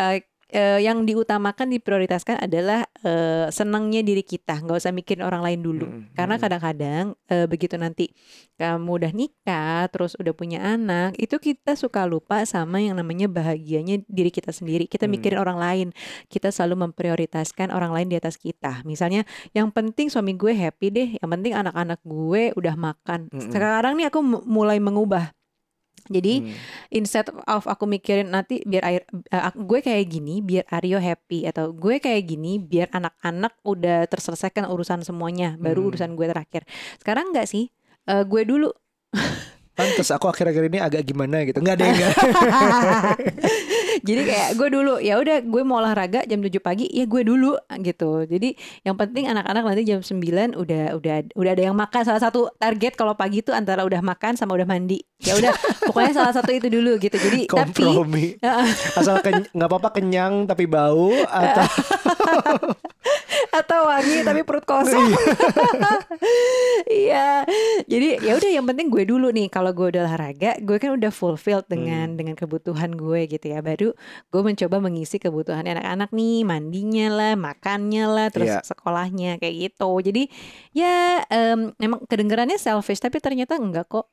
eh, 0.00 0.24
uh, 0.52 0.80
yang 0.80 1.02
diutamakan 1.02 1.72
diprioritaskan 1.72 2.38
adalah 2.38 2.86
uh, 3.02 3.48
senangnya 3.50 4.04
diri 4.04 4.22
kita, 4.22 4.62
nggak 4.62 4.78
usah 4.78 4.92
mikirin 4.94 5.24
orang 5.26 5.42
lain 5.42 5.60
dulu. 5.64 5.86
Hmm. 5.86 6.02
Karena 6.14 6.36
kadang-kadang 6.38 7.04
uh, 7.32 7.46
begitu 7.48 7.74
nanti 7.80 8.12
kamu 8.60 8.88
udah 9.02 9.12
nikah, 9.12 9.88
terus 9.90 10.14
udah 10.16 10.34
punya 10.36 10.62
anak, 10.62 11.16
itu 11.18 11.36
kita 11.40 11.74
suka 11.74 12.06
lupa 12.06 12.44
sama 12.46 12.78
yang 12.78 12.98
namanya 12.98 13.26
bahagianya 13.26 14.02
diri 14.06 14.30
kita 14.30 14.54
sendiri. 14.54 14.86
Kita 14.86 15.10
mikirin 15.10 15.40
orang 15.40 15.58
lain, 15.58 15.88
kita 16.30 16.52
selalu 16.52 16.90
memprioritaskan 16.90 17.72
orang 17.74 17.90
lain 17.92 18.08
di 18.12 18.16
atas 18.18 18.38
kita. 18.38 18.84
Misalnya, 18.86 19.26
yang 19.56 19.72
penting 19.72 20.12
suami 20.12 20.36
gue 20.36 20.54
happy 20.54 20.88
deh, 20.92 21.08
yang 21.18 21.30
penting 21.30 21.52
anak-anak 21.56 22.00
gue 22.06 22.54
udah 22.54 22.74
makan. 22.78 23.28
Hmm. 23.32 23.50
Sekarang 23.50 23.98
nih 23.98 24.08
aku 24.08 24.20
mulai 24.44 24.78
mengubah 24.78 25.36
jadi 26.10 26.42
hmm. 26.42 26.54
instead 26.90 27.26
of 27.30 27.64
aku 27.68 27.84
mikirin 27.86 28.30
nanti 28.32 28.62
biar 28.66 28.82
air 28.86 29.02
uh, 29.30 29.52
gue 29.54 29.78
kayak 29.84 30.06
gini 30.10 30.42
biar 30.42 30.64
Aryo 30.70 30.98
happy 30.98 31.46
atau 31.46 31.70
gue 31.70 32.02
kayak 32.02 32.26
gini 32.26 32.58
biar 32.58 32.90
anak-anak 32.90 33.54
udah 33.62 34.06
terselesaikan 34.10 34.66
urusan 34.66 35.06
semuanya 35.06 35.54
baru 35.60 35.86
hmm. 35.86 35.88
urusan 35.94 36.10
gue 36.18 36.26
terakhir. 36.26 36.62
Sekarang 36.98 37.30
enggak 37.30 37.46
sih? 37.46 37.70
Uh, 38.06 38.22
gue 38.22 38.42
dulu 38.46 38.70
Pantes 39.76 40.08
aku 40.08 40.32
akhir-akhir 40.32 40.72
ini 40.72 40.78
agak 40.80 41.04
gimana 41.04 41.44
gitu. 41.44 41.60
Enggak 41.60 41.76
ada 41.76 41.84
enggak. 41.92 42.14
Jadi 44.08 44.22
kayak 44.24 44.50
gue 44.56 44.68
dulu 44.72 44.94
ya 45.04 45.20
udah 45.20 45.44
gue 45.44 45.62
mau 45.68 45.84
olahraga 45.84 46.24
jam 46.24 46.40
7 46.40 46.48
pagi 46.64 46.88
ya 46.88 47.04
gue 47.04 47.22
dulu 47.22 47.60
gitu. 47.84 48.24
Jadi 48.24 48.56
yang 48.88 48.96
penting 48.96 49.28
anak-anak 49.28 49.62
nanti 49.68 49.84
jam 49.84 50.00
9 50.00 50.56
udah 50.56 50.96
udah 50.96 51.16
udah 51.36 51.50
ada 51.52 51.62
yang 51.62 51.76
makan. 51.76 52.02
Salah 52.08 52.24
satu 52.24 52.48
target 52.56 52.96
kalau 52.96 53.12
pagi 53.12 53.44
itu 53.44 53.52
antara 53.52 53.84
udah 53.84 54.00
makan 54.00 54.40
sama 54.40 54.56
udah 54.56 54.64
mandi. 54.64 55.04
Ya 55.20 55.36
udah 55.36 55.52
pokoknya 55.92 56.12
salah 56.24 56.32
satu 56.32 56.56
itu 56.56 56.72
dulu 56.72 56.96
gitu. 56.96 57.20
Jadi 57.20 57.44
Kompromi. 57.44 58.40
tapi 58.40 58.96
asal 59.04 59.20
nggak 59.52 59.68
apa-apa 59.68 60.00
kenyang 60.00 60.48
tapi 60.48 60.64
bau 60.64 61.12
atau 61.28 61.68
atau 63.62 63.88
wangi 63.88 64.24
tapi 64.26 64.40
perut 64.44 64.64
kosong. 64.66 65.12
Iya. 66.86 67.44
Jadi 67.86 68.22
ya 68.22 68.38
udah 68.38 68.50
yang 68.50 68.66
penting 68.66 68.88
gue 68.88 69.04
dulu 69.04 69.28
nih 69.34 69.50
kalau 69.50 69.74
gue 69.74 69.94
udah 69.94 70.06
olahraga, 70.06 70.58
gue 70.62 70.76
kan 70.78 70.94
udah 70.94 71.10
fulfilled 71.10 71.66
dengan 71.66 72.14
hmm. 72.14 72.18
dengan 72.18 72.34
kebutuhan 72.38 72.94
gue 72.94 73.26
gitu 73.26 73.46
ya. 73.52 73.60
Baru 73.60 73.92
gue 74.30 74.42
mencoba 74.42 74.78
mengisi 74.78 75.18
kebutuhan 75.18 75.66
anak-anak 75.66 76.10
nih, 76.14 76.46
mandinya 76.46 77.06
lah, 77.12 77.32
makannya 77.34 78.04
lah, 78.06 78.28
terus 78.30 78.54
yeah. 78.54 78.64
sekolahnya 78.64 79.42
kayak 79.42 79.72
gitu. 79.72 79.90
Jadi 80.00 80.22
ya 80.72 81.22
um, 81.26 81.74
memang 81.76 82.06
kedengarannya 82.06 82.56
selfish 82.56 83.02
tapi 83.02 83.18
ternyata 83.18 83.58
enggak 83.58 83.90
kok 83.90 84.06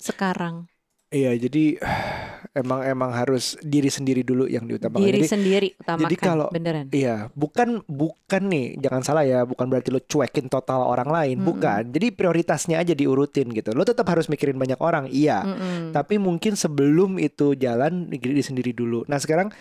sekarang. 0.00 0.70
Iya, 1.10 1.34
jadi 1.34 1.76
emang 2.50 2.82
emang 2.82 3.10
harus 3.14 3.54
diri 3.62 3.86
sendiri 3.86 4.26
dulu 4.26 4.50
yang 4.50 4.66
diutamakan. 4.66 5.06
Diri 5.06 5.22
jadi, 5.22 5.30
sendiri 5.30 5.68
utamakan. 5.78 6.04
Jadi 6.06 6.16
kalau 6.18 6.46
beneran. 6.50 6.86
Iya, 6.90 7.16
bukan 7.34 7.86
bukan 7.86 8.42
nih, 8.50 8.66
jangan 8.82 9.02
salah 9.06 9.24
ya, 9.26 9.46
bukan 9.46 9.70
berarti 9.70 9.94
lo 9.94 10.02
cuekin 10.02 10.50
total 10.50 10.82
orang 10.82 11.08
lain, 11.10 11.36
mm 11.38 11.42
-mm. 11.42 11.50
bukan. 11.50 11.82
Jadi 11.94 12.06
prioritasnya 12.10 12.76
aja 12.82 12.92
diurutin 12.94 13.54
gitu. 13.54 13.70
Lo 13.70 13.86
tetap 13.86 14.06
harus 14.10 14.26
mikirin 14.26 14.58
banyak 14.58 14.80
orang, 14.82 15.06
iya. 15.10 15.46
Mm 15.46 15.54
-mm. 15.54 15.80
Tapi 15.94 16.18
mungkin 16.18 16.58
sebelum 16.58 17.22
itu 17.22 17.54
jalan 17.54 18.10
diri 18.10 18.42
sendiri 18.42 18.74
dulu. 18.74 19.06
Nah, 19.06 19.22
sekarang 19.22 19.54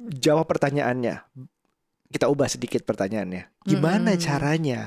jawab 0.00 0.48
pertanyaannya. 0.48 1.28
Kita 2.12 2.28
ubah 2.28 2.48
sedikit 2.48 2.84
pertanyaannya. 2.84 3.64
Gimana 3.64 4.12
mm 4.12 4.16
-mm. 4.16 4.24
caranya 4.24 4.80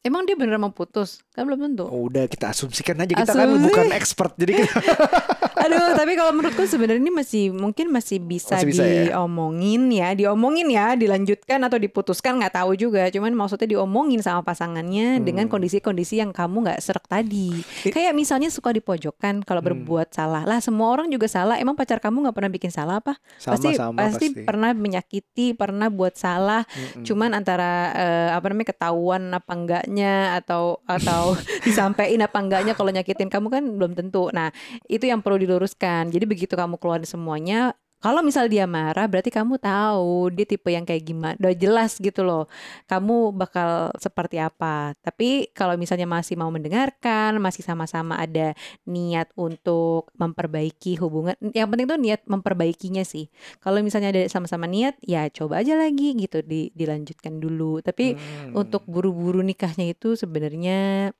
Emang 0.00 0.24
dia 0.24 0.32
beneran 0.32 0.64
mau 0.64 0.72
putus? 0.72 1.20
Kan 1.36 1.44
belum 1.44 1.60
tentu. 1.60 1.84
Oh, 1.84 2.08
udah 2.08 2.24
kita 2.24 2.56
asumsikan 2.56 2.96
aja 3.04 3.12
kita 3.12 3.36
kan 3.36 3.44
Asumsi. 3.44 3.52
kan 3.52 3.64
bukan 3.68 3.86
expert 3.92 4.32
jadi 4.40 4.64
kita 4.64 4.72
Aduh, 5.60 5.92
tapi 5.92 6.16
kalau 6.16 6.32
menurutku 6.32 6.64
sebenarnya 6.64 7.04
ini 7.04 7.12
masih 7.12 7.52
mungkin 7.52 7.92
masih 7.92 8.16
bisa, 8.16 8.56
masih 8.56 8.72
bisa 8.72 8.84
ya? 8.88 9.12
diomongin 9.12 9.92
ya? 9.92 10.08
ya, 10.08 10.16
diomongin 10.16 10.72
ya, 10.72 10.96
dilanjutkan 10.96 11.60
atau 11.68 11.76
diputuskan 11.76 12.40
nggak 12.40 12.56
tahu 12.56 12.72
juga. 12.80 13.12
Cuman 13.12 13.36
maksudnya 13.36 13.76
diomongin 13.76 14.24
sama 14.24 14.40
pasangannya 14.40 15.20
hmm. 15.20 15.24
dengan 15.28 15.52
kondisi-kondisi 15.52 16.16
yang 16.16 16.32
kamu 16.32 16.64
nggak 16.64 16.80
serak 16.80 17.04
tadi. 17.04 17.60
It, 17.84 17.92
Kayak 17.92 18.16
misalnya 18.16 18.48
suka 18.48 18.72
dipojokkan 18.72 19.44
kalau 19.44 19.60
hmm. 19.60 19.68
berbuat 19.68 20.16
salah. 20.16 20.48
Lah 20.48 20.64
semua 20.64 20.96
orang 20.96 21.12
juga 21.12 21.28
salah. 21.28 21.60
Emang 21.60 21.76
pacar 21.76 22.00
kamu 22.00 22.24
nggak 22.24 22.36
pernah 22.40 22.52
bikin 22.56 22.72
salah 22.72 23.04
apa? 23.04 23.20
Sama, 23.36 23.60
pasti, 23.60 23.68
sama, 23.76 24.00
pasti 24.00 24.26
pasti 24.32 24.48
pernah 24.48 24.72
menyakiti, 24.72 25.52
pernah 25.52 25.92
buat 25.92 26.16
salah. 26.16 26.64
Hmm. 26.64 27.04
Cuman 27.04 27.36
antara 27.36 27.92
uh, 27.92 28.28
apa 28.40 28.48
namanya 28.48 28.72
ketahuan 28.72 29.28
apa 29.36 29.52
enggak 29.52 29.84
enggaknya 29.90 30.38
atau 30.38 30.78
atau 30.86 31.34
disampaikan 31.66 32.22
apa 32.22 32.38
enggaknya 32.38 32.72
kalau 32.78 32.94
nyakitin 32.94 33.26
kamu 33.26 33.46
kan 33.50 33.62
belum 33.66 33.92
tentu. 33.98 34.30
Nah, 34.30 34.54
itu 34.86 35.10
yang 35.10 35.18
perlu 35.20 35.42
diluruskan. 35.42 36.14
Jadi 36.14 36.24
begitu 36.30 36.54
kamu 36.54 36.78
keluar 36.78 37.02
semuanya, 37.02 37.74
kalau 38.00 38.24
misal 38.24 38.48
dia 38.48 38.64
marah, 38.64 39.04
berarti 39.04 39.28
kamu 39.28 39.60
tahu 39.60 40.32
dia 40.32 40.48
tipe 40.48 40.72
yang 40.72 40.88
kayak 40.88 41.04
gimana. 41.04 41.36
Udah 41.36 41.52
jelas 41.52 42.00
gitu 42.00 42.24
loh. 42.24 42.48
Kamu 42.88 43.36
bakal 43.36 43.92
seperti 44.00 44.40
apa. 44.40 44.96
Tapi 45.04 45.52
kalau 45.52 45.76
misalnya 45.76 46.08
masih 46.08 46.40
mau 46.40 46.48
mendengarkan, 46.48 47.36
masih 47.36 47.60
sama-sama 47.60 48.16
ada 48.16 48.56
niat 48.88 49.28
untuk 49.36 50.08
memperbaiki 50.16 50.96
hubungan. 50.96 51.36
Yang 51.52 51.68
penting 51.68 51.86
tuh 51.92 52.00
niat 52.00 52.20
memperbaikinya 52.24 53.04
sih. 53.04 53.28
Kalau 53.60 53.84
misalnya 53.84 54.16
ada 54.16 54.22
sama-sama 54.32 54.64
niat, 54.64 54.96
ya 55.04 55.28
coba 55.28 55.60
aja 55.60 55.76
lagi 55.76 56.16
gitu 56.16 56.40
di, 56.40 56.72
dilanjutkan 56.72 57.36
dulu. 57.36 57.84
Tapi 57.84 58.16
hmm. 58.16 58.56
untuk 58.56 58.88
buru-buru 58.88 59.44
nikahnya 59.44 59.92
itu 59.92 60.16
sebenarnya 60.16 61.12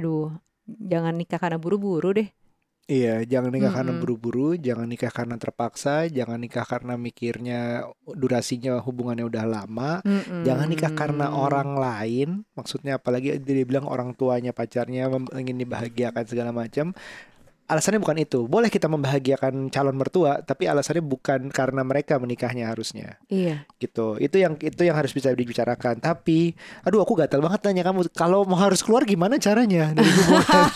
aduh, 0.00 0.32
jangan 0.64 1.12
nikah 1.12 1.36
karena 1.36 1.60
buru-buru 1.60 2.16
deh. 2.16 2.28
Iya, 2.90 3.22
jangan 3.22 3.54
nikah 3.54 3.70
karena 3.70 3.94
buru-buru, 4.02 4.58
jangan 4.58 4.90
nikah 4.90 5.14
karena 5.14 5.38
terpaksa, 5.38 6.10
jangan 6.10 6.42
nikah 6.42 6.66
karena 6.66 6.98
mikirnya 6.98 7.86
durasinya 8.02 8.82
hubungannya 8.82 9.30
udah 9.30 9.44
lama, 9.46 10.02
mm 10.02 10.42
jangan 10.42 10.66
nikah 10.66 10.90
karena 10.98 11.30
orang 11.30 11.78
lain, 11.78 12.42
maksudnya 12.58 12.98
apalagi 12.98 13.38
dia 13.38 13.62
bilang 13.62 13.86
orang 13.86 14.10
tuanya 14.18 14.50
pacarnya 14.50 15.06
ingin 15.38 15.62
dibahagiakan 15.62 16.24
segala 16.26 16.50
macam 16.50 16.90
alasannya 17.70 18.02
bukan 18.02 18.18
itu. 18.18 18.50
Boleh 18.50 18.66
kita 18.66 18.90
membahagiakan 18.90 19.70
calon 19.70 19.94
mertua, 19.94 20.42
tapi 20.42 20.66
alasannya 20.66 21.06
bukan 21.06 21.54
karena 21.54 21.86
mereka 21.86 22.18
menikahnya 22.18 22.66
harusnya. 22.66 23.22
Iya. 23.30 23.62
Gitu. 23.78 24.18
Itu 24.18 24.36
yang 24.42 24.58
itu 24.58 24.82
yang 24.82 24.98
harus 24.98 25.14
bisa 25.14 25.30
dibicarakan. 25.30 26.02
Tapi, 26.02 26.58
aduh 26.82 27.06
aku 27.06 27.14
gatal 27.14 27.38
banget 27.38 27.62
tanya 27.62 27.86
kamu 27.86 28.10
kalau 28.10 28.42
mau 28.42 28.58
harus 28.58 28.82
keluar 28.82 29.06
gimana 29.06 29.38
caranya 29.38 29.94
dari 29.94 30.10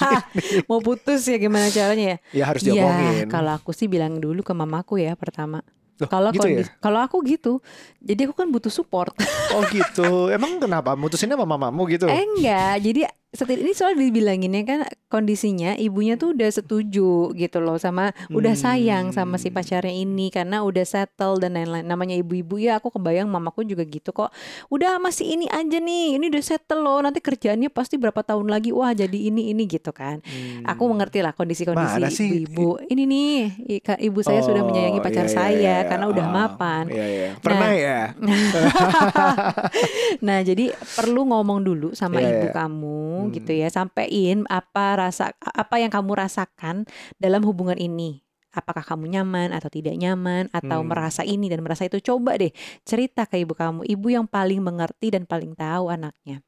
mau 0.71 0.79
putus 0.79 1.27
ya 1.27 1.37
gimana 1.43 1.67
caranya 1.75 2.15
ya? 2.15 2.19
Ya 2.31 2.45
harus 2.47 2.63
iya, 2.63 2.71
diomongin. 2.79 3.27
Ya, 3.27 3.27
kalau 3.27 3.53
aku 3.59 3.75
sih 3.75 3.91
bilang 3.91 4.23
dulu 4.23 4.47
ke 4.47 4.55
mamaku 4.55 5.03
ya 5.03 5.19
pertama. 5.19 5.67
Kalau 5.95 6.35
gitu 6.35 6.51
ya? 6.51 6.67
kalau 6.83 6.99
aku 6.99 7.23
gitu, 7.23 7.63
jadi 8.03 8.27
aku 8.27 8.35
kan 8.35 8.51
butuh 8.51 8.71
support. 8.71 9.15
Oh 9.55 9.63
gitu. 9.71 10.27
Emang 10.35 10.59
kenapa? 10.59 10.99
Mutusinnya 10.99 11.39
sama 11.39 11.55
mamamu 11.55 11.87
gitu? 11.87 12.11
Eh, 12.11 12.27
enggak. 12.35 12.83
Jadi 12.83 13.01
setir 13.35 13.59
ini 13.59 13.75
soal 13.75 13.99
dibilanginnya 13.99 14.63
kan 14.63 14.81
kondisinya 15.11 15.75
ibunya 15.75 16.15
tuh 16.15 16.35
udah 16.35 16.51
setuju 16.51 17.35
gitu 17.35 17.59
loh 17.59 17.79
sama 17.83 18.15
hmm. 18.15 18.35
udah 18.35 18.55
sayang 18.55 19.11
sama 19.11 19.43
si 19.43 19.51
pacarnya 19.51 19.91
ini 19.91 20.31
karena 20.31 20.63
udah 20.63 20.87
settle 20.87 21.43
dan 21.43 21.59
lain-lain. 21.59 21.83
Namanya 21.83 22.15
ibu-ibu 22.15 22.63
ya 22.63 22.79
aku 22.79 22.95
kebayang 22.95 23.27
mamaku 23.27 23.67
juga 23.67 23.83
gitu 23.83 24.15
kok. 24.15 24.31
Udah 24.71 25.03
masih 25.03 25.35
ini 25.35 25.51
aja 25.51 25.83
nih 25.83 26.19
ini 26.19 26.31
udah 26.31 26.45
settle 26.47 26.87
loh 26.87 27.03
nanti 27.03 27.19
kerjaannya 27.19 27.75
pasti 27.75 27.99
berapa 27.99 28.23
tahun 28.23 28.47
lagi 28.47 28.71
wah 28.71 28.95
jadi 28.95 29.19
ini 29.31 29.51
ini 29.51 29.67
gitu 29.67 29.91
kan. 29.91 30.23
Hmm. 30.25 30.65
aku 30.65 30.87
mengerti 30.87 31.21
lah 31.21 31.35
kondisi-kondisi 31.35 32.47
ibu-ibu. 32.47 32.87
Ini 32.87 33.03
nih 33.03 33.35
ibu 33.83 34.19
saya 34.23 34.41
oh, 34.43 34.47
sudah 34.47 34.63
menyayangi 34.63 35.01
pacar 35.03 35.27
iya, 35.27 35.27
iya, 35.27 35.35
saya 35.35 35.59
iya, 35.59 35.77
karena 35.91 36.07
udah 36.07 36.27
oh, 36.27 36.33
mapan. 36.33 36.85
iya, 36.87 37.07
iya. 37.07 37.31
pernah 37.43 37.71
nah, 37.71 37.75
ya? 37.75 38.01
Nah 40.27 40.39
jadi 40.47 40.71
perlu 40.73 41.27
ngomong 41.29 41.67
dulu 41.67 41.89
sama 41.99 42.23
iya, 42.23 42.31
ibu 42.31 42.47
iya. 42.49 42.55
kamu 42.55 43.24
hmm. 43.29 43.35
gitu 43.41 43.53
ya 43.55 43.69
sampaikan 43.71 44.45
apa 44.51 44.99
rasa 44.99 45.33
apa 45.41 45.77
yang 45.81 45.93
kamu 45.93 46.13
rasakan 46.17 46.85
dalam 47.21 47.43
hubungan 47.45 47.77
ini 47.79 48.25
apakah 48.55 48.87
kamu 48.87 49.11
nyaman 49.19 49.51
atau 49.51 49.67
tidak 49.67 49.99
nyaman 49.99 50.47
atau 50.55 50.81
hmm. 50.81 50.89
merasa 50.89 51.27
ini 51.27 51.51
dan 51.51 51.61
merasa 51.61 51.85
itu 51.85 51.99
coba 52.01 52.39
deh 52.39 52.55
cerita 52.87 53.27
ke 53.27 53.43
ibu 53.43 53.53
kamu 53.53 53.83
ibu 53.85 54.07
yang 54.09 54.27
paling 54.31 54.63
mengerti 54.63 55.11
dan 55.11 55.27
paling 55.27 55.59
tahu 55.59 55.91
anaknya 55.91 56.41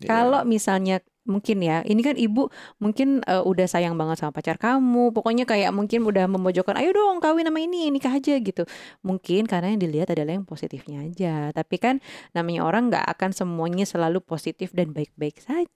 yeah. 0.00 0.08
kalau 0.08 0.44
misalnya 0.44 1.00
mungkin 1.26 1.60
ya. 1.60 1.82
Ini 1.82 2.00
kan 2.00 2.16
ibu 2.16 2.48
mungkin 2.78 3.20
uh, 3.26 3.42
udah 3.44 3.66
sayang 3.66 3.98
banget 3.98 4.22
sama 4.22 4.32
pacar 4.32 4.56
kamu. 4.56 5.12
Pokoknya 5.12 5.44
kayak 5.44 5.74
mungkin 5.74 6.06
udah 6.06 6.30
memojokkan 6.30 6.78
ayo 6.80 6.94
dong 6.94 7.18
kawin 7.18 7.44
nama 7.44 7.58
ini 7.60 7.90
nikah 7.90 8.14
aja 8.14 8.38
gitu. 8.38 8.64
Mungkin 9.02 9.44
karena 9.50 9.74
yang 9.74 9.80
dilihat 9.82 10.14
adalah 10.14 10.38
yang 10.38 10.46
positifnya 10.46 11.04
aja. 11.04 11.50
Tapi 11.52 11.76
kan 11.76 11.98
namanya 12.32 12.64
orang 12.64 12.88
nggak 12.88 13.06
akan 13.18 13.30
semuanya 13.34 13.84
selalu 13.84 14.22
positif 14.22 14.72
dan 14.72 14.94
baik-baik 14.94 15.42
saja. 15.42 15.68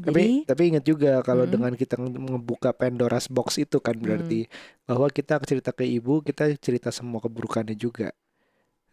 Tapi 0.00 0.02
Jadi, 0.02 0.26
tapi 0.48 0.62
ingat 0.74 0.84
juga 0.86 1.20
kalau 1.22 1.44
hmm. 1.46 1.52
dengan 1.52 1.72
kita 1.74 1.98
membuka 2.00 2.70
Pandora's 2.74 3.30
box 3.30 3.58
itu 3.62 3.78
kan 3.78 3.94
berarti 3.98 4.46
hmm. 4.46 4.86
bahwa 4.90 5.06
kita 5.10 5.38
cerita 5.42 5.70
ke 5.70 5.86
ibu 5.86 6.22
kita 6.22 6.54
cerita 6.58 6.94
semua 6.94 7.22
keburukannya 7.22 7.74
juga. 7.74 8.14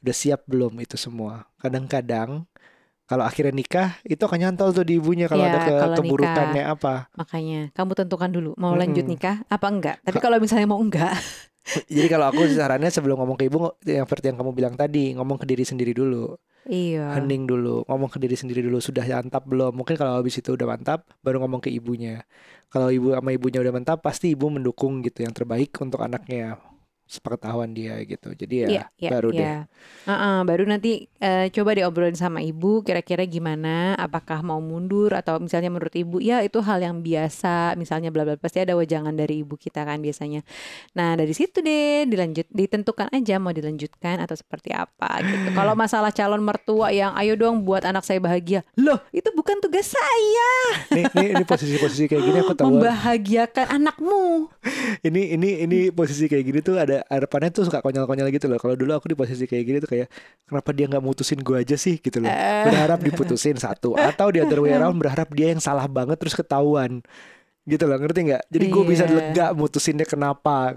Udah 0.04 0.16
siap 0.16 0.44
belum 0.52 0.76
itu 0.84 1.00
semua? 1.00 1.48
Kadang-kadang 1.64 2.44
kalau 3.04 3.24
akhirnya 3.28 3.52
nikah 3.52 4.00
itu 4.08 4.24
akan 4.24 4.40
nyantol 4.40 4.72
tuh 4.72 4.88
di 4.88 4.96
ibunya 4.96 5.28
kalau 5.28 5.44
ya, 5.44 5.52
ada 5.52 5.60
ke 5.68 5.74
kalau 5.76 5.96
keburukannya 6.00 6.64
nikah, 6.64 6.76
apa. 6.76 6.94
Makanya 7.20 7.62
kamu 7.76 7.92
tentukan 8.00 8.30
dulu 8.32 8.52
mau 8.56 8.72
hmm. 8.74 8.80
lanjut 8.80 9.06
nikah 9.06 9.36
apa 9.52 9.68
enggak. 9.68 9.98
Tapi 10.08 10.18
kalau 10.24 10.38
misalnya 10.40 10.68
mau 10.68 10.80
enggak 10.80 11.16
Jadi 11.96 12.08
kalau 12.12 12.28
aku 12.28 12.44
sarannya 12.52 12.92
sebelum 12.92 13.16
ngomong 13.24 13.40
ke 13.40 13.48
ibu 13.48 13.72
yang 13.88 14.04
seperti 14.04 14.32
yang 14.32 14.38
kamu 14.40 14.52
bilang 14.52 14.76
tadi, 14.76 15.16
ngomong 15.16 15.40
ke 15.40 15.48
diri 15.48 15.64
sendiri 15.64 15.96
dulu. 15.96 16.36
Iya. 16.68 17.20
Hening 17.20 17.48
dulu, 17.48 17.88
ngomong 17.88 18.12
ke 18.12 18.20
diri 18.20 18.36
sendiri 18.36 18.60
dulu 18.64 18.84
sudah 18.84 19.04
mantap 19.08 19.48
belum? 19.48 19.72
Mungkin 19.72 19.96
kalau 19.96 20.20
habis 20.20 20.40
itu 20.40 20.56
udah 20.56 20.68
mantap, 20.68 21.08
baru 21.24 21.40
ngomong 21.44 21.64
ke 21.64 21.72
ibunya. 21.72 22.28
Kalau 22.68 22.92
ibu 22.92 23.16
sama 23.16 23.32
ibunya 23.32 23.64
udah 23.64 23.74
mantap, 23.76 24.04
pasti 24.04 24.36
ibu 24.36 24.52
mendukung 24.52 25.04
gitu 25.04 25.24
yang 25.24 25.32
terbaik 25.32 25.72
untuk 25.80 26.04
anaknya 26.04 26.60
sepengetahuan 27.04 27.76
dia 27.76 28.00
gitu. 28.08 28.34
Jadi 28.34 28.56
ya 28.66 28.68
Iya, 28.70 28.84
iya, 28.98 29.10
baru 29.12 29.30
iya. 29.30 29.40
deh. 29.40 29.58
Heeh, 30.10 30.38
baru 30.48 30.64
nanti 30.66 30.92
eh, 31.20 31.48
coba 31.54 31.76
diobrolin 31.76 32.18
sama 32.18 32.40
ibu 32.42 32.82
kira-kira 32.82 33.24
gimana, 33.28 33.94
apakah 34.00 34.42
mau 34.42 34.60
mundur 34.60 35.14
atau 35.14 35.38
misalnya 35.40 35.70
menurut 35.70 35.94
ibu 35.94 36.18
ya 36.20 36.42
itu 36.42 36.60
hal 36.64 36.80
yang 36.82 37.04
biasa, 37.04 37.76
misalnya 37.80 38.10
bla 38.10 38.24
bla 38.28 38.36
pasti 38.40 38.64
ada 38.64 38.74
wejangan 38.74 39.14
dari 39.14 39.44
ibu 39.46 39.56
kita 39.60 39.84
kan 39.86 40.00
biasanya. 40.00 40.42
Nah, 40.98 41.16
dari 41.20 41.32
situ 41.36 41.60
deh 41.64 42.08
dilanjut 42.08 42.48
ditentukan 42.50 43.12
aja 43.14 43.36
mau 43.38 43.52
dilanjutkan 43.54 44.20
atau 44.24 44.36
seperti 44.36 44.74
apa 44.74 45.22
gitu. 45.24 45.54
Kalau 45.54 45.76
masalah 45.78 46.12
calon 46.12 46.42
mertua 46.42 46.90
yang 46.92 47.14
ayo 47.20 47.38
dong 47.38 47.64
buat 47.64 47.86
anak 47.86 48.04
saya 48.08 48.20
bahagia. 48.20 48.66
Loh, 48.80 49.00
itu 49.14 49.30
bukan 49.36 49.60
tugas 49.62 49.92
saya. 49.92 50.52
Nih, 50.92 51.06
nih, 51.14 51.28
ini 51.38 51.44
posisi-posisi 51.46 52.10
kayak 52.10 52.24
gini 52.24 52.38
aku 52.42 52.54
tahu. 52.58 52.68
Membahagiakan 52.74 53.66
anakmu. 53.80 54.50
Ini 55.04 55.36
ini 55.36 55.50
ini 55.68 55.78
posisi 55.92 56.32
kayak 56.32 56.44
gini 56.48 56.60
tuh 56.64 56.80
ada 56.80 57.04
harapannya 57.12 57.52
tuh 57.52 57.68
suka 57.68 57.84
konyol-konyol 57.84 58.32
gitu 58.32 58.48
loh. 58.48 58.56
Kalau 58.56 58.80
dulu 58.80 58.96
aku 58.96 59.12
di 59.12 59.18
posisi 59.20 59.44
kayak 59.44 59.64
gini 59.68 59.78
tuh 59.84 59.92
kayak 59.92 60.08
kenapa 60.48 60.72
dia 60.72 60.88
nggak 60.88 61.04
mutusin 61.04 61.44
gue 61.44 61.60
aja 61.60 61.76
sih 61.76 62.00
gitu 62.00 62.24
loh. 62.24 62.32
Eh. 62.32 62.72
Berharap 62.72 63.04
diputusin 63.04 63.60
satu 63.60 64.00
atau 64.00 64.32
di 64.32 64.40
other 64.40 64.64
way 64.64 64.72
around 64.80 64.96
berharap 64.96 65.28
dia 65.36 65.52
yang 65.52 65.60
salah 65.60 65.92
banget 65.92 66.16
terus 66.16 66.32
ketahuan. 66.32 67.04
Gitu 67.68 67.84
loh, 67.84 68.00
ngerti 68.00 68.32
nggak? 68.32 68.44
Jadi 68.48 68.66
gue 68.72 68.84
bisa 68.88 69.04
Iya. 69.04 69.12
lega 69.12 69.46
mutusinnya 69.52 70.08
kenapa. 70.08 70.72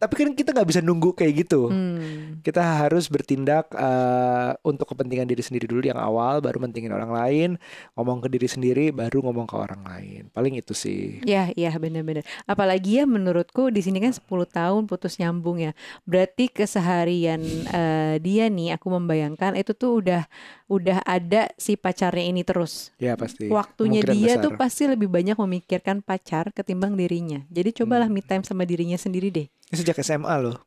Tapi 0.00 0.14
kan 0.16 0.32
kita 0.32 0.56
nggak 0.56 0.64
bisa 0.64 0.80
nunggu 0.80 1.12
kayak 1.12 1.44
gitu. 1.44 1.68
Hmm. 1.68 2.40
Kita 2.40 2.80
harus 2.80 3.04
bertindak 3.06 3.68
eh, 3.76 4.56
untuk 4.64 4.88
kepentingan 4.88 5.28
diri 5.28 5.44
sendiri 5.44 5.68
dulu 5.68 5.84
yang 5.84 6.00
awal, 6.00 6.40
baru 6.40 6.56
mentingin 6.56 6.88
orang 6.88 7.12
lain, 7.12 7.50
ngomong 7.92 8.24
ke 8.24 8.32
diri 8.32 8.48
sendiri, 8.48 8.84
baru 8.90 9.20
ngomong 9.20 9.44
ke 9.44 9.56
orang 9.60 9.84
lain. 9.84 10.22
Paling 10.32 10.56
itu 10.56 10.72
sih. 10.72 11.20
Ya, 11.22 11.52
ya 11.52 11.76
benar-benar. 11.76 12.24
Apalagi 12.48 12.98
ya 12.98 13.04
menurutku 13.04 13.68
di 13.68 13.84
sini 13.84 14.00
kan 14.00 14.16
10 14.16 14.24
tahun 14.48 14.88
putus 14.88 15.20
nyambung 15.20 15.60
ya. 15.60 15.76
Berarti 16.08 16.48
keseharian 16.48 17.44
eh, 17.68 18.16
dia 18.18 18.48
nih 18.48 18.80
aku 18.80 18.88
membayangkan 18.90 19.52
itu 19.54 19.76
tuh 19.76 20.00
udah 20.00 20.24
udah 20.66 21.04
ada 21.04 21.50
si 21.58 21.76
pacarnya 21.76 22.24
ini 22.24 22.40
terus. 22.40 22.88
Ya 22.96 23.20
pasti. 23.20 23.52
Waktunya 23.52 24.00
Kemungkinan 24.00 24.16
dia 24.16 24.34
besar. 24.38 24.44
tuh 24.48 24.52
pasti 24.56 24.82
lebih 24.88 25.12
banyak 25.12 25.36
memikirkan 25.36 26.00
pacar 26.00 26.48
ketimbang 26.50 26.96
dirinya. 26.96 27.44
Jadi 27.52 27.76
cobalah 27.76 28.08
Hmm. 28.08 28.16
me 28.16 28.22
time 28.24 28.46
sama 28.46 28.64
dirinya 28.64 28.96
sendiri 28.96 29.28
deh. 29.28 29.48
Ini 29.70 29.76
sejak 29.76 29.96
SMA 30.00 30.34
loh. 30.36 30.58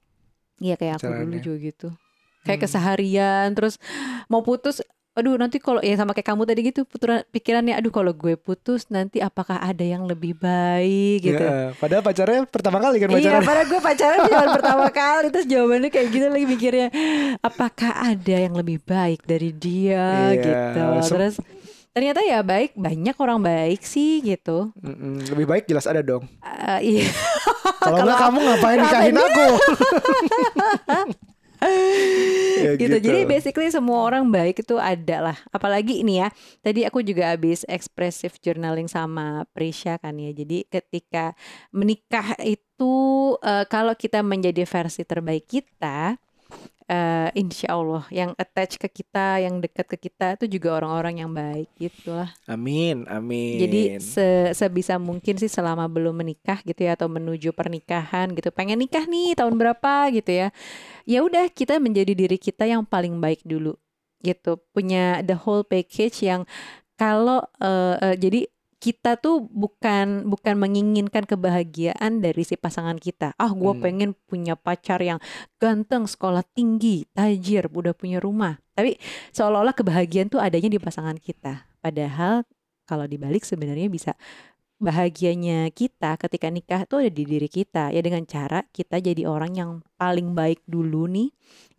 Iya 0.58 0.74
kayak 0.74 0.98
aku 0.98 1.12
dulu 1.22 1.38
juga 1.38 1.58
gitu. 1.62 1.88
Kayak 2.42 2.58
Hmm. 2.58 2.66
keseharian 2.66 3.48
terus 3.52 3.76
mau 4.26 4.40
putus 4.40 4.80
Aduh 5.14 5.38
nanti 5.38 5.62
kalau 5.62 5.78
ya 5.78 5.94
sama 5.94 6.10
kayak 6.10 6.26
kamu 6.26 6.42
tadi 6.42 6.62
gitu 6.66 6.90
putra- 6.90 7.22
pikirannya 7.24 7.78
aduh 7.78 7.94
kalau 7.94 8.18
gue 8.18 8.34
putus 8.34 8.90
nanti 8.90 9.22
apakah 9.22 9.62
ada 9.62 9.86
yang 9.86 10.10
lebih 10.10 10.34
baik 10.34 11.22
gitu. 11.22 11.38
Ya, 11.38 11.70
padahal 11.78 12.02
pacarnya 12.02 12.50
pertama 12.50 12.82
kali 12.82 12.98
kan 12.98 13.14
Iya, 13.14 13.22
pacaran. 13.22 13.42
padahal 13.46 13.68
gue 13.70 13.82
pacaran 13.84 14.20
cuma 14.26 14.46
pertama 14.58 14.86
kali 14.90 15.28
terus 15.30 15.46
jawabannya 15.46 15.94
kayak 15.94 16.08
gitu 16.10 16.26
lagi 16.26 16.46
mikirnya 16.50 16.88
apakah 17.40 17.94
ada 17.94 18.36
yang 18.40 18.58
lebih 18.58 18.82
baik 18.82 19.22
dari 19.22 19.54
dia 19.54 20.34
Iya, 20.34 20.42
gitu. 20.42 20.82
Terus 21.14 21.36
ternyata 21.94 22.26
ya 22.26 22.42
baik 22.42 22.74
banyak 22.74 23.14
orang 23.16 23.38
baik 23.38 23.86
sih 23.86 24.18
gitu. 24.18 24.74
Mm-mm, 24.76 25.30
lebih 25.30 25.46
baik 25.46 25.70
jelas 25.70 25.86
ada 25.86 26.02
dong. 26.02 26.26
Eh, 26.42 26.80
iya. 26.90 27.06
Kalau 27.84 27.98
enggak 28.00 28.20
kamu 28.24 28.38
ngapain 28.40 28.80
nikahin 28.80 29.18
aku? 29.20 29.48
Ya, 31.64 32.76
gitu. 32.76 33.00
gitu. 33.00 33.12
Jadi 33.12 33.20
basically 33.24 33.72
semua 33.72 34.04
orang 34.04 34.28
baik 34.28 34.68
itu 34.68 34.76
ada 34.76 35.32
lah. 35.32 35.38
Apalagi 35.52 36.04
ini 36.04 36.20
ya. 36.20 36.28
Tadi 36.60 36.84
aku 36.84 37.00
juga 37.04 37.32
habis 37.32 37.64
expressive 37.72 38.36
journaling 38.44 38.92
sama 38.92 39.48
Prisha 39.56 39.96
kan 40.00 40.16
ya. 40.20 40.36
Jadi 40.36 40.68
ketika 40.68 41.32
menikah 41.72 42.36
itu 42.44 42.96
eh, 43.40 43.66
kalau 43.72 43.96
kita 43.96 44.20
menjadi 44.20 44.68
versi 44.68 45.08
terbaik 45.08 45.48
kita 45.48 46.20
eh 46.84 47.30
insya 47.40 47.74
Allah 47.80 48.04
yang 48.12 48.36
attach 48.36 48.76
ke 48.76 48.92
kita, 48.92 49.40
yang 49.40 49.64
dekat 49.64 49.88
ke 49.88 49.98
kita 50.10 50.36
itu 50.36 50.60
juga 50.60 50.84
orang-orang 50.84 51.24
yang 51.24 51.32
baik 51.32 51.72
gitu 51.80 52.12
lah. 52.12 52.30
Amin, 52.46 53.08
amin. 53.08 53.56
Jadi 53.64 53.82
se- 54.02 54.52
sebisa 54.52 54.98
mungkin 55.00 55.38
sih 55.40 55.48
selama 55.48 55.86
belum 55.88 56.12
menikah 56.26 56.60
gitu 56.66 56.84
ya 56.84 56.98
atau 56.98 57.08
menuju 57.08 57.54
pernikahan 57.56 58.34
gitu. 58.36 58.50
Pengen 58.52 58.82
nikah 58.82 59.06
nih 59.08 59.38
tahun 59.38 59.56
berapa 59.56 60.10
gitu 60.12 60.32
ya. 60.34 60.48
Ya 61.06 61.20
udah 61.24 61.48
kita 61.52 61.80
menjadi 61.80 62.14
diri 62.16 62.38
kita 62.40 62.66
yang 62.66 62.84
paling 62.84 63.20
baik 63.22 63.44
dulu 63.46 63.78
gitu. 64.26 64.60
Punya 64.74 65.22
the 65.22 65.38
whole 65.38 65.64
package 65.64 66.26
yang 66.26 66.44
kalau 66.98 67.44
eh, 67.62 67.96
eh, 68.02 68.16
jadi 68.20 68.42
kita 68.84 69.16
tuh 69.16 69.48
bukan 69.48 70.28
bukan 70.28 70.60
menginginkan 70.60 71.24
kebahagiaan 71.24 72.20
dari 72.20 72.44
si 72.44 72.60
pasangan 72.60 73.00
kita. 73.00 73.32
Ah, 73.40 73.56
gua 73.56 73.72
Hmm. 73.72 73.80
pengen 73.80 74.10
punya 74.28 74.60
pacar 74.60 75.00
yang 75.00 75.24
ganteng, 75.56 76.04
sekolah 76.04 76.44
tinggi, 76.52 77.08
tajir, 77.16 77.72
udah 77.72 77.96
punya 77.96 78.20
rumah. 78.20 78.60
Tapi 78.76 79.00
seolah-olah 79.32 79.72
kebahagiaan 79.72 80.28
tuh 80.28 80.44
adanya 80.44 80.68
di 80.68 80.84
pasangan 80.84 81.16
kita. 81.16 81.72
Padahal 81.80 82.44
kalau 82.84 83.08
dibalik 83.08 83.48
sebenarnya 83.48 83.88
bisa 83.88 84.12
bahagianya 84.82 85.70
kita 85.72 86.18
ketika 86.18 86.48
nikah 86.50 86.82
tuh 86.90 87.06
ada 87.06 87.12
di 87.14 87.24
diri 87.24 87.50
kita. 87.50 87.94
Ya 87.94 88.02
dengan 88.02 88.24
cara 88.26 88.66
kita 88.72 89.00
jadi 89.00 89.26
orang 89.26 89.54
yang 89.56 89.72
paling 89.98 90.34
baik 90.34 90.62
dulu 90.66 91.08
nih. 91.08 91.30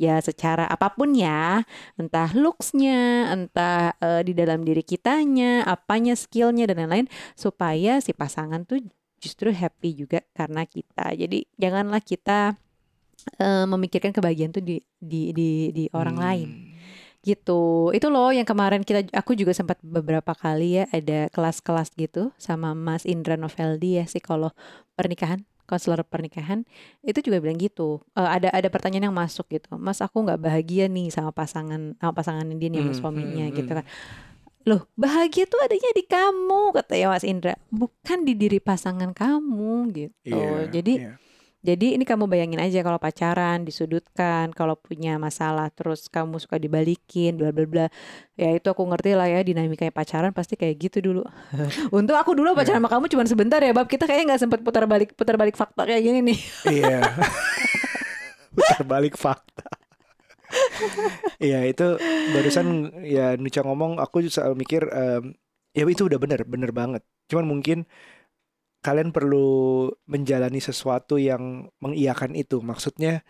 Ya 0.00 0.18
secara 0.22 0.66
apa 0.66 0.92
pun 0.94 1.14
ya. 1.14 1.64
Entah 2.00 2.30
looksnya 2.32 3.30
entah 3.32 3.94
eh, 3.98 4.22
di 4.24 4.32
dalam 4.32 4.62
diri 4.62 4.82
kitanya 4.82 5.64
apanya 5.66 6.14
skillnya 6.14 6.68
dan 6.70 6.84
lain-lain. 6.84 7.08
Supaya 7.34 8.00
si 8.00 8.14
pasangan 8.14 8.64
tuh 8.64 8.82
justru 9.20 9.52
happy 9.52 9.90
juga 10.04 10.20
karena 10.36 10.68
kita. 10.68 11.14
Jadi 11.16 11.48
janganlah 11.56 12.00
kita 12.04 12.56
eh, 13.40 13.64
memikirkan 13.68 14.12
kebahagiaan 14.12 14.52
tuh 14.52 14.64
di 14.64 14.80
di 15.00 15.32
di, 15.32 15.48
di 15.72 15.84
orang 15.92 16.16
Hmm. 16.16 16.24
lain 16.24 16.50
gitu. 17.24 17.90
Itu 17.96 18.12
loh 18.12 18.30
yang 18.30 18.44
kemarin 18.44 18.84
kita 18.84 19.08
aku 19.16 19.32
juga 19.34 19.56
sempat 19.56 19.80
beberapa 19.80 20.36
kali 20.36 20.82
ya 20.82 20.84
ada 20.92 21.32
kelas-kelas 21.32 21.96
gitu 21.96 22.30
sama 22.36 22.76
Mas 22.76 23.08
Indra 23.08 23.40
Noveldi 23.40 23.98
ya 23.98 24.04
psikolog 24.04 24.52
pernikahan 24.94 25.42
konselor 25.64 26.04
pernikahan. 26.04 26.68
Itu 27.00 27.24
juga 27.24 27.40
bilang 27.40 27.56
gitu 27.56 28.04
Eh, 28.14 28.28
ada 28.28 28.52
ada 28.52 28.68
pertanyaan 28.68 29.10
yang 29.10 29.16
masuk 29.16 29.48
gitu. 29.48 29.74
Mas 29.80 30.04
aku 30.04 30.20
nggak 30.22 30.40
bahagia 30.40 30.86
nih 30.92 31.08
sama 31.08 31.32
pasangan 31.32 31.96
sama 31.96 32.12
pasangan 32.12 32.44
dia 32.60 32.68
nih 32.68 32.84
sama 32.84 32.92
Hmm, 32.92 33.00
suaminya 33.00 33.46
hmm, 33.48 33.56
gitu 33.56 33.70
hmm. 33.72 33.78
kan. 33.80 33.86
Loh 34.64 34.88
bahagia 34.96 35.44
tuh 35.48 35.60
adanya 35.64 35.90
di 35.96 36.04
kamu 36.04 36.72
katanya 36.76 37.06
Mas 37.16 37.24
Indra. 37.24 37.56
Bukan 37.72 38.28
di 38.28 38.32
diri 38.36 38.60
pasangan 38.60 39.12
kamu 39.16 39.72
gitu. 39.96 40.36
Iya, 40.36 40.68
jadi 40.68 40.94
iya. 41.00 41.12
Jadi 41.64 41.96
ini 41.96 42.04
kamu 42.04 42.28
bayangin 42.28 42.60
aja 42.60 42.84
kalau 42.84 43.00
pacaran 43.00 43.64
disudutkan, 43.64 44.52
kalau 44.52 44.76
punya 44.76 45.16
masalah 45.16 45.72
terus 45.72 46.12
kamu 46.12 46.36
suka 46.36 46.60
dibalikin, 46.60 47.40
bla 47.40 47.56
bla 47.56 47.64
bla. 47.64 47.86
Ya 48.36 48.52
itu 48.52 48.68
aku 48.68 48.84
ngerti 48.84 49.16
lah 49.16 49.32
ya 49.32 49.40
dinamikanya 49.40 49.88
pacaran 49.88 50.36
pasti 50.36 50.60
kayak 50.60 50.76
gitu 50.76 51.00
dulu. 51.00 51.24
Untuk 51.98 52.20
aku 52.20 52.36
dulu 52.36 52.52
pacaran 52.52 52.84
sama 52.84 52.92
kamu 52.92 53.08
cuma 53.08 53.24
sebentar 53.24 53.64
ya, 53.64 53.72
bab 53.72 53.88
kita 53.88 54.04
kayaknya 54.04 54.36
nggak 54.36 54.42
sempet 54.44 54.60
putar 54.60 54.84
balik 54.84 55.16
putar 55.16 55.40
balik 55.40 55.56
fakta 55.56 55.88
kayak 55.88 56.04
gini 56.04 56.20
nih. 56.20 56.38
Iya. 56.84 57.00
Putar 58.54 58.84
balik 58.86 59.16
fakta. 59.18 59.66
Iya 61.42 61.64
itu 61.66 61.98
barusan 62.30 62.92
ya 63.02 63.34
Nucha 63.34 63.66
ngomong 63.66 63.98
aku 63.98 64.22
selalu 64.30 64.54
mikir 64.62 64.86
em, 64.94 65.34
ya 65.74 65.82
itu 65.88 66.06
udah 66.06 66.20
bener 66.20 66.44
bener 66.46 66.70
banget. 66.70 67.02
Cuman 67.26 67.48
mungkin 67.50 67.88
kalian 68.84 69.10
perlu 69.16 69.88
menjalani 70.04 70.60
sesuatu 70.60 71.16
yang 71.16 71.72
mengiyakan 71.80 72.36
itu. 72.36 72.60
Maksudnya 72.60 73.24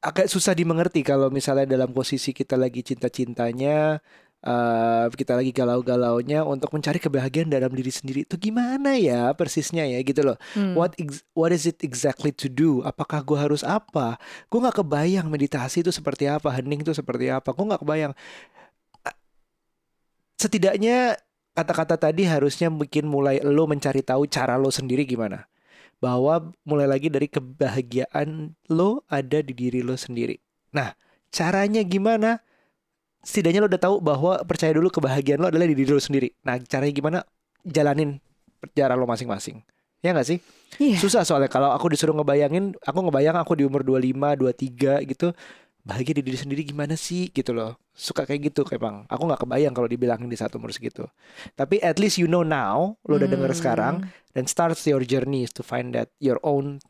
agak 0.00 0.32
susah 0.32 0.56
dimengerti 0.56 1.04
kalau 1.04 1.28
misalnya 1.28 1.66
dalam 1.76 1.92
posisi 1.92 2.32
kita 2.32 2.56
lagi 2.56 2.80
cinta-cintanya 2.80 4.00
eh, 4.40 5.04
kita 5.12 5.36
lagi 5.36 5.52
galau-galaunya 5.52 6.40
untuk 6.48 6.72
mencari 6.72 6.96
kebahagiaan 6.96 7.52
dalam 7.52 7.68
diri 7.76 7.92
sendiri 7.92 8.24
itu 8.24 8.40
gimana 8.40 8.96
ya 8.96 9.36
persisnya 9.36 9.84
ya 9.84 10.00
gitu 10.00 10.24
loh 10.24 10.40
Hmm. 10.56 10.72
what 10.72 10.96
ex- 10.96 11.20
what 11.36 11.52
is 11.52 11.68
it 11.68 11.84
exactly 11.84 12.32
to 12.32 12.48
do? 12.48 12.80
Apakah 12.80 13.20
gue 13.20 13.36
harus 13.36 13.60
apa? 13.60 14.16
Gue 14.48 14.64
nggak 14.64 14.80
kebayang 14.80 15.28
meditasi 15.28 15.84
itu 15.84 15.92
seperti 15.92 16.24
apa, 16.32 16.48
hening 16.56 16.80
itu 16.80 16.96
seperti 16.96 17.28
apa. 17.28 17.52
Gue 17.52 17.68
nggak 17.68 17.82
kebayang. 17.84 18.12
Setidaknya 20.40 21.20
kata-kata 21.60 22.00
tadi 22.00 22.24
harusnya 22.24 22.72
bikin 22.72 23.04
mulai 23.04 23.44
lo 23.44 23.68
mencari 23.68 24.00
tahu 24.00 24.24
cara 24.24 24.56
lo 24.56 24.72
sendiri 24.72 25.04
gimana. 25.04 25.44
Bahwa 26.00 26.48
mulai 26.64 26.88
lagi 26.88 27.12
dari 27.12 27.28
kebahagiaan 27.28 28.56
lo 28.72 29.04
ada 29.12 29.44
di 29.44 29.52
diri 29.52 29.84
lo 29.84 29.92
sendiri. 30.00 30.40
Nah, 30.72 30.96
caranya 31.28 31.84
gimana? 31.84 32.40
Setidaknya 33.20 33.60
lo 33.60 33.68
udah 33.68 33.82
tahu 33.84 33.96
bahwa 34.00 34.40
percaya 34.48 34.72
dulu 34.72 34.88
kebahagiaan 34.88 35.44
lo 35.44 35.52
adalah 35.52 35.68
di 35.68 35.76
diri 35.76 35.92
lo 35.92 36.00
sendiri. 36.00 36.32
Nah, 36.40 36.56
caranya 36.64 36.92
gimana? 36.96 37.18
Jalanin 37.60 38.16
cara 38.72 38.96
lo 38.96 39.04
masing-masing 39.04 39.60
Ya 40.00 40.16
gak 40.16 40.24
sih? 40.24 40.40
Iya. 40.80 40.96
Susah 40.96 41.28
soalnya 41.28 41.52
kalau 41.52 41.76
aku 41.76 41.92
disuruh 41.92 42.16
ngebayangin, 42.16 42.72
aku 42.80 42.98
ngebayang 43.04 43.36
aku 43.36 43.52
di 43.52 43.68
umur 43.68 43.84
25, 43.84 44.32
23 44.32 45.04
gitu, 45.04 45.36
bahagia 45.80 46.20
di 46.20 46.22
diri 46.24 46.38
sendiri 46.38 46.62
gimana 46.64 46.94
sih 46.94 47.32
gitu 47.32 47.56
loh. 47.56 47.80
Suka 47.92 48.24
kayak 48.24 48.52
gitu 48.52 48.64
kayak 48.64 48.80
bang. 48.80 48.96
Aku 49.08 49.28
nggak 49.28 49.44
kebayang 49.44 49.74
kalau 49.76 49.88
dibilangin 49.88 50.28
di 50.28 50.36
satu 50.38 50.56
umur 50.56 50.72
segitu. 50.72 51.04
Tapi 51.56 51.80
at 51.84 52.00
least 52.00 52.16
you 52.16 52.28
know 52.28 52.44
now, 52.44 52.96
lo 53.04 53.16
udah 53.20 53.28
denger 53.28 53.52
Hmm. 53.52 53.60
sekarang, 53.60 53.94
dan 54.32 54.44
starts 54.48 54.84
your 54.86 55.04
journey 55.04 55.44
to 55.50 55.60
find 55.60 55.92
that 55.92 56.12
your 56.20 56.40
own 56.40 56.80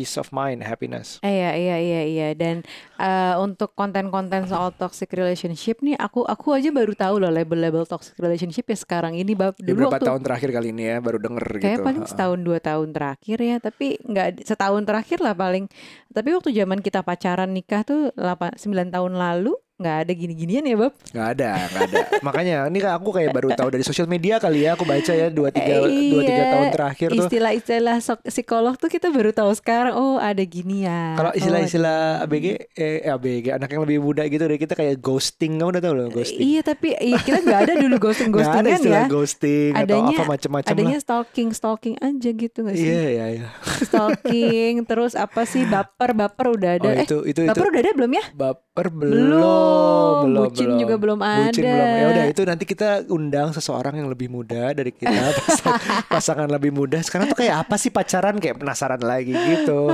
peace 0.00 0.16
of 0.16 0.32
mind, 0.32 0.64
happiness. 0.64 1.20
Iya 1.20 1.52
iya 1.52 1.76
iya 1.76 2.02
iya 2.08 2.28
dan 2.32 2.64
eh, 2.96 3.34
untuk 3.36 3.76
konten-konten 3.76 4.48
soal 4.48 4.72
toxic 4.72 5.12
relationship 5.12 5.84
nih 5.84 6.00
aku 6.00 6.24
aku 6.24 6.56
aja 6.56 6.72
baru 6.72 6.96
tahu 6.96 7.20
loh 7.20 7.28
label-label 7.28 7.84
toxic 7.84 8.16
relationship 8.16 8.64
ya 8.64 8.80
sekarang 8.80 9.12
ini 9.12 9.36
bab 9.36 9.52
Di 9.60 9.76
dulu 9.76 9.92
beberapa 9.92 10.00
waktu 10.00 10.08
tahun 10.08 10.22
terakhir 10.24 10.50
kali 10.56 10.68
ini 10.72 10.82
ya 10.88 10.96
baru 11.04 11.18
denger 11.20 11.44
kayak 11.60 11.76
gitu. 11.76 11.84
paling 11.84 12.04
Ha-ha. 12.08 12.12
setahun 12.16 12.38
dua 12.40 12.58
tahun 12.64 12.88
terakhir 12.96 13.38
ya 13.44 13.56
tapi 13.60 13.86
nggak 14.00 14.28
setahun 14.48 14.82
terakhir 14.88 15.18
lah 15.20 15.34
paling 15.36 15.64
tapi 16.08 16.28
waktu 16.32 16.50
zaman 16.56 16.80
kita 16.80 17.04
pacaran 17.04 17.52
nikah 17.52 17.84
tuh 17.84 18.08
8 18.16 18.56
9 18.56 18.88
tahun 18.96 19.12
lalu 19.20 19.52
nggak 19.80 19.96
ada 19.98 20.12
gini-ginian 20.12 20.60
ya 20.62 20.76
bab 20.76 20.92
Nggak 21.10 21.28
ada, 21.32 21.50
nggak 21.66 21.82
ada. 21.82 21.98
Makanya 22.26 22.56
ini 22.66 22.78
aku 22.82 23.10
kayak 23.10 23.30
baru 23.30 23.48
tahu 23.50 23.68
dari 23.70 23.80
sosial 23.80 24.04
media 24.04 24.36
kali 24.36 24.62
ya. 24.62 24.72
Aku 24.72 24.84
baca 24.84 25.08
ya 25.10 25.26
dua 25.26 25.48
tiga 25.48 25.80
dua 25.80 26.20
tiga 26.22 26.36
Iya, 26.36 26.52
tahun 26.52 26.66
terakhir 26.70 27.08
tuh. 27.08 27.16
istilah-istilah 27.18 27.96
sok- 27.98 28.22
psikolog 28.22 28.76
tuh 28.76 28.86
kita 28.86 29.08
baru 29.08 29.30
tahu 29.30 29.48
sekarang 29.52 29.92
oh 29.92 30.16
ada 30.16 30.40
gini 30.42 30.84
ya 30.84 31.16
Kalau 31.16 31.30
Oh, 31.30 31.34
istilah-istilah 31.34 32.00
ABG, 32.20 32.46
eh 32.74 33.00
ABG, 33.04 33.46
anak 33.52 33.68
yang 33.68 33.80
lebih 33.80 33.98
muda 34.00 34.22
gitu 34.24 34.42
dari 34.42 34.56
kita 34.56 34.74
kayak 34.74 34.98
ghosting, 34.98 35.56
kamu 35.56 35.70
udah 35.70 35.80
tahu 35.80 35.94
loh 35.94 36.08
ghosting? 36.10 36.42
Iya 36.44 36.60
tapi 36.62 36.92
iya, 36.92 37.16
kita 37.16 37.38
nggak 37.40 37.60
ada 37.62 37.74
dulu 37.78 37.96
ghosting 38.04 38.28
Nggak 38.28 38.42
ada 38.42 38.50
ghostingan 38.52 38.76
istilah 38.76 39.00
ya. 39.00 39.08
ghosting 39.08 39.70
atau 39.72 39.82
Adanya- 39.86 40.18
apa 40.18 40.24
macam-macam 40.28 40.70
Adanya 40.70 40.90
lah. 40.92 41.00
stalking 41.00 41.48
stalking 41.50 41.94
aja 41.96 42.28
gitu 42.30 42.58
nggak 42.60 42.76
sih? 42.76 42.84
Iya 42.84 43.04
iya 43.08 43.26
iya. 43.32 43.48
Stalking 43.88 44.74
terus 44.84 45.12
apa 45.14 45.42
sih 45.42 45.64
baper 45.64 46.12
baper 46.12 46.46
udah 46.50 46.70
ada. 46.74 46.84
Oh 46.84 46.92
eh 46.92 47.02
itu 47.02 47.16
itu 47.24 47.40
itu 47.40 47.48
baper 47.48 47.66
udah 47.68 47.80
ada 47.80 47.92
belum 47.94 48.12
ya? 48.12 48.24
baper 48.32 48.86
Belum. 48.90 49.69
Belum, 49.70 50.26
belum, 50.26 50.44
Bucin 50.50 50.70
juga 50.76 50.94
belum 51.00 51.18
Bucin 51.18 51.62
ada. 51.64 51.72
belum. 51.72 51.88
Ya 51.90 52.06
udah 52.10 52.24
itu 52.28 52.42
nanti 52.46 52.64
kita 52.66 52.88
undang 53.10 53.48
seseorang 53.54 53.94
yang 53.98 54.08
lebih 54.10 54.28
muda 54.28 54.74
dari 54.74 54.92
kita, 54.94 55.10
pasang- 55.46 55.80
pasangan 56.08 56.48
lebih 56.50 56.70
muda. 56.74 56.98
Sekarang 57.00 57.30
tuh 57.30 57.38
kayak 57.38 57.66
apa 57.66 57.74
sih 57.76 57.90
pacaran 57.90 58.36
kayak 58.38 58.60
penasaran 58.60 59.02
lagi 59.02 59.32
gitu. 59.32 59.90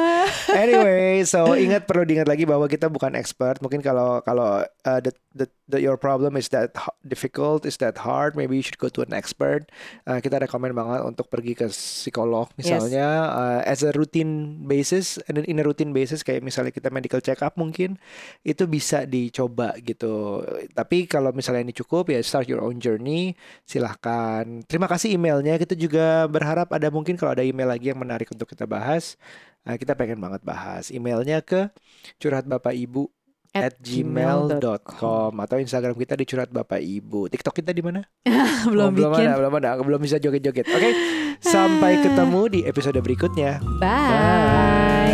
Anyway, 0.53 1.23
so 1.25 1.55
ingat 1.55 1.85
perlu 1.89 2.05
diingat 2.05 2.29
lagi 2.29 2.45
bahwa 2.45 2.67
kita 2.67 2.87
bukan 2.91 3.15
expert. 3.15 3.59
Mungkin 3.65 3.81
kalau 3.81 4.21
kalau 4.23 4.63
uh, 4.63 5.01
the, 5.03 5.13
the, 5.35 5.47
the 5.67 5.79
your 5.83 5.97
problem 5.97 6.37
is 6.37 6.51
that 6.51 6.73
difficult, 7.07 7.65
is 7.65 7.79
that 7.79 7.99
hard, 8.03 8.35
maybe 8.35 8.57
you 8.57 8.65
should 8.65 8.79
go 8.79 8.91
to 8.91 9.03
an 9.03 9.13
expert. 9.17 9.69
Uh, 10.07 10.23
kita 10.23 10.39
rekomend 10.39 10.77
banget 10.77 11.03
untuk 11.03 11.27
pergi 11.27 11.57
ke 11.57 11.67
psikolog 11.71 12.47
misalnya 12.55 13.09
uh, 13.33 13.61
as 13.65 13.83
a 13.83 13.91
routine 13.95 14.63
basis 14.65 15.19
and 15.27 15.43
in 15.47 15.59
a 15.59 15.65
routine 15.65 15.91
basis 15.91 16.23
kayak 16.23 16.45
misalnya 16.45 16.71
kita 16.71 16.93
medical 16.93 17.19
check 17.19 17.41
up 17.41 17.59
mungkin 17.59 17.99
itu 18.43 18.69
bisa 18.69 19.09
dicoba 19.09 19.66
gitu. 19.83 20.45
Tapi 20.71 21.11
kalau 21.11 21.35
misalnya 21.35 21.67
ini 21.67 21.75
cukup 21.75 22.13
ya 22.13 22.21
start 22.23 22.47
your 22.47 22.63
own 22.63 22.79
journey. 22.79 23.35
Silahkan. 23.67 24.45
Terima 24.71 24.87
kasih 24.87 25.19
emailnya. 25.19 25.59
Kita 25.59 25.75
juga 25.75 26.29
berharap 26.31 26.71
ada 26.71 26.93
mungkin 26.93 27.19
kalau 27.19 27.35
ada 27.35 27.43
email 27.43 27.67
lagi 27.71 27.91
yang 27.91 27.99
menarik 27.99 28.31
untuk 28.31 28.47
kita 28.47 28.69
bahas. 28.69 29.19
Nah, 29.67 29.75
kita 29.75 29.99
pengen 29.99 30.23
banget 30.23 30.47
bahas. 30.47 30.95
Emailnya 30.95 31.43
ke 31.43 31.67
curhat 32.23 32.47
bapak 32.47 32.71
ibu 32.79 33.11
at 33.57 33.73
gmail.com 33.81 35.33
atau 35.33 35.57
Instagram 35.57 35.97
kita 35.97 36.13
di 36.15 36.25
curhat 36.29 36.53
bapak 36.53 36.81
ibu. 36.85 37.25
TikTok 37.27 37.57
kita 37.65 37.73
di 37.73 37.81
mana? 37.81 38.05
belum 38.71 38.89
Oh, 38.89 38.93
belum 38.93 39.11
bikin. 39.17 39.27
ada, 39.27 39.35
belum 39.41 39.55
ada, 39.59 39.71
belum 39.81 40.01
bisa 40.05 40.21
joget-joget. 40.21 40.67
Oke, 40.69 40.91
sampai 41.41 41.99
ketemu 42.05 42.41
di 42.53 42.61
episode 42.69 43.01
berikutnya. 43.01 43.65
Bye. 43.81 45.06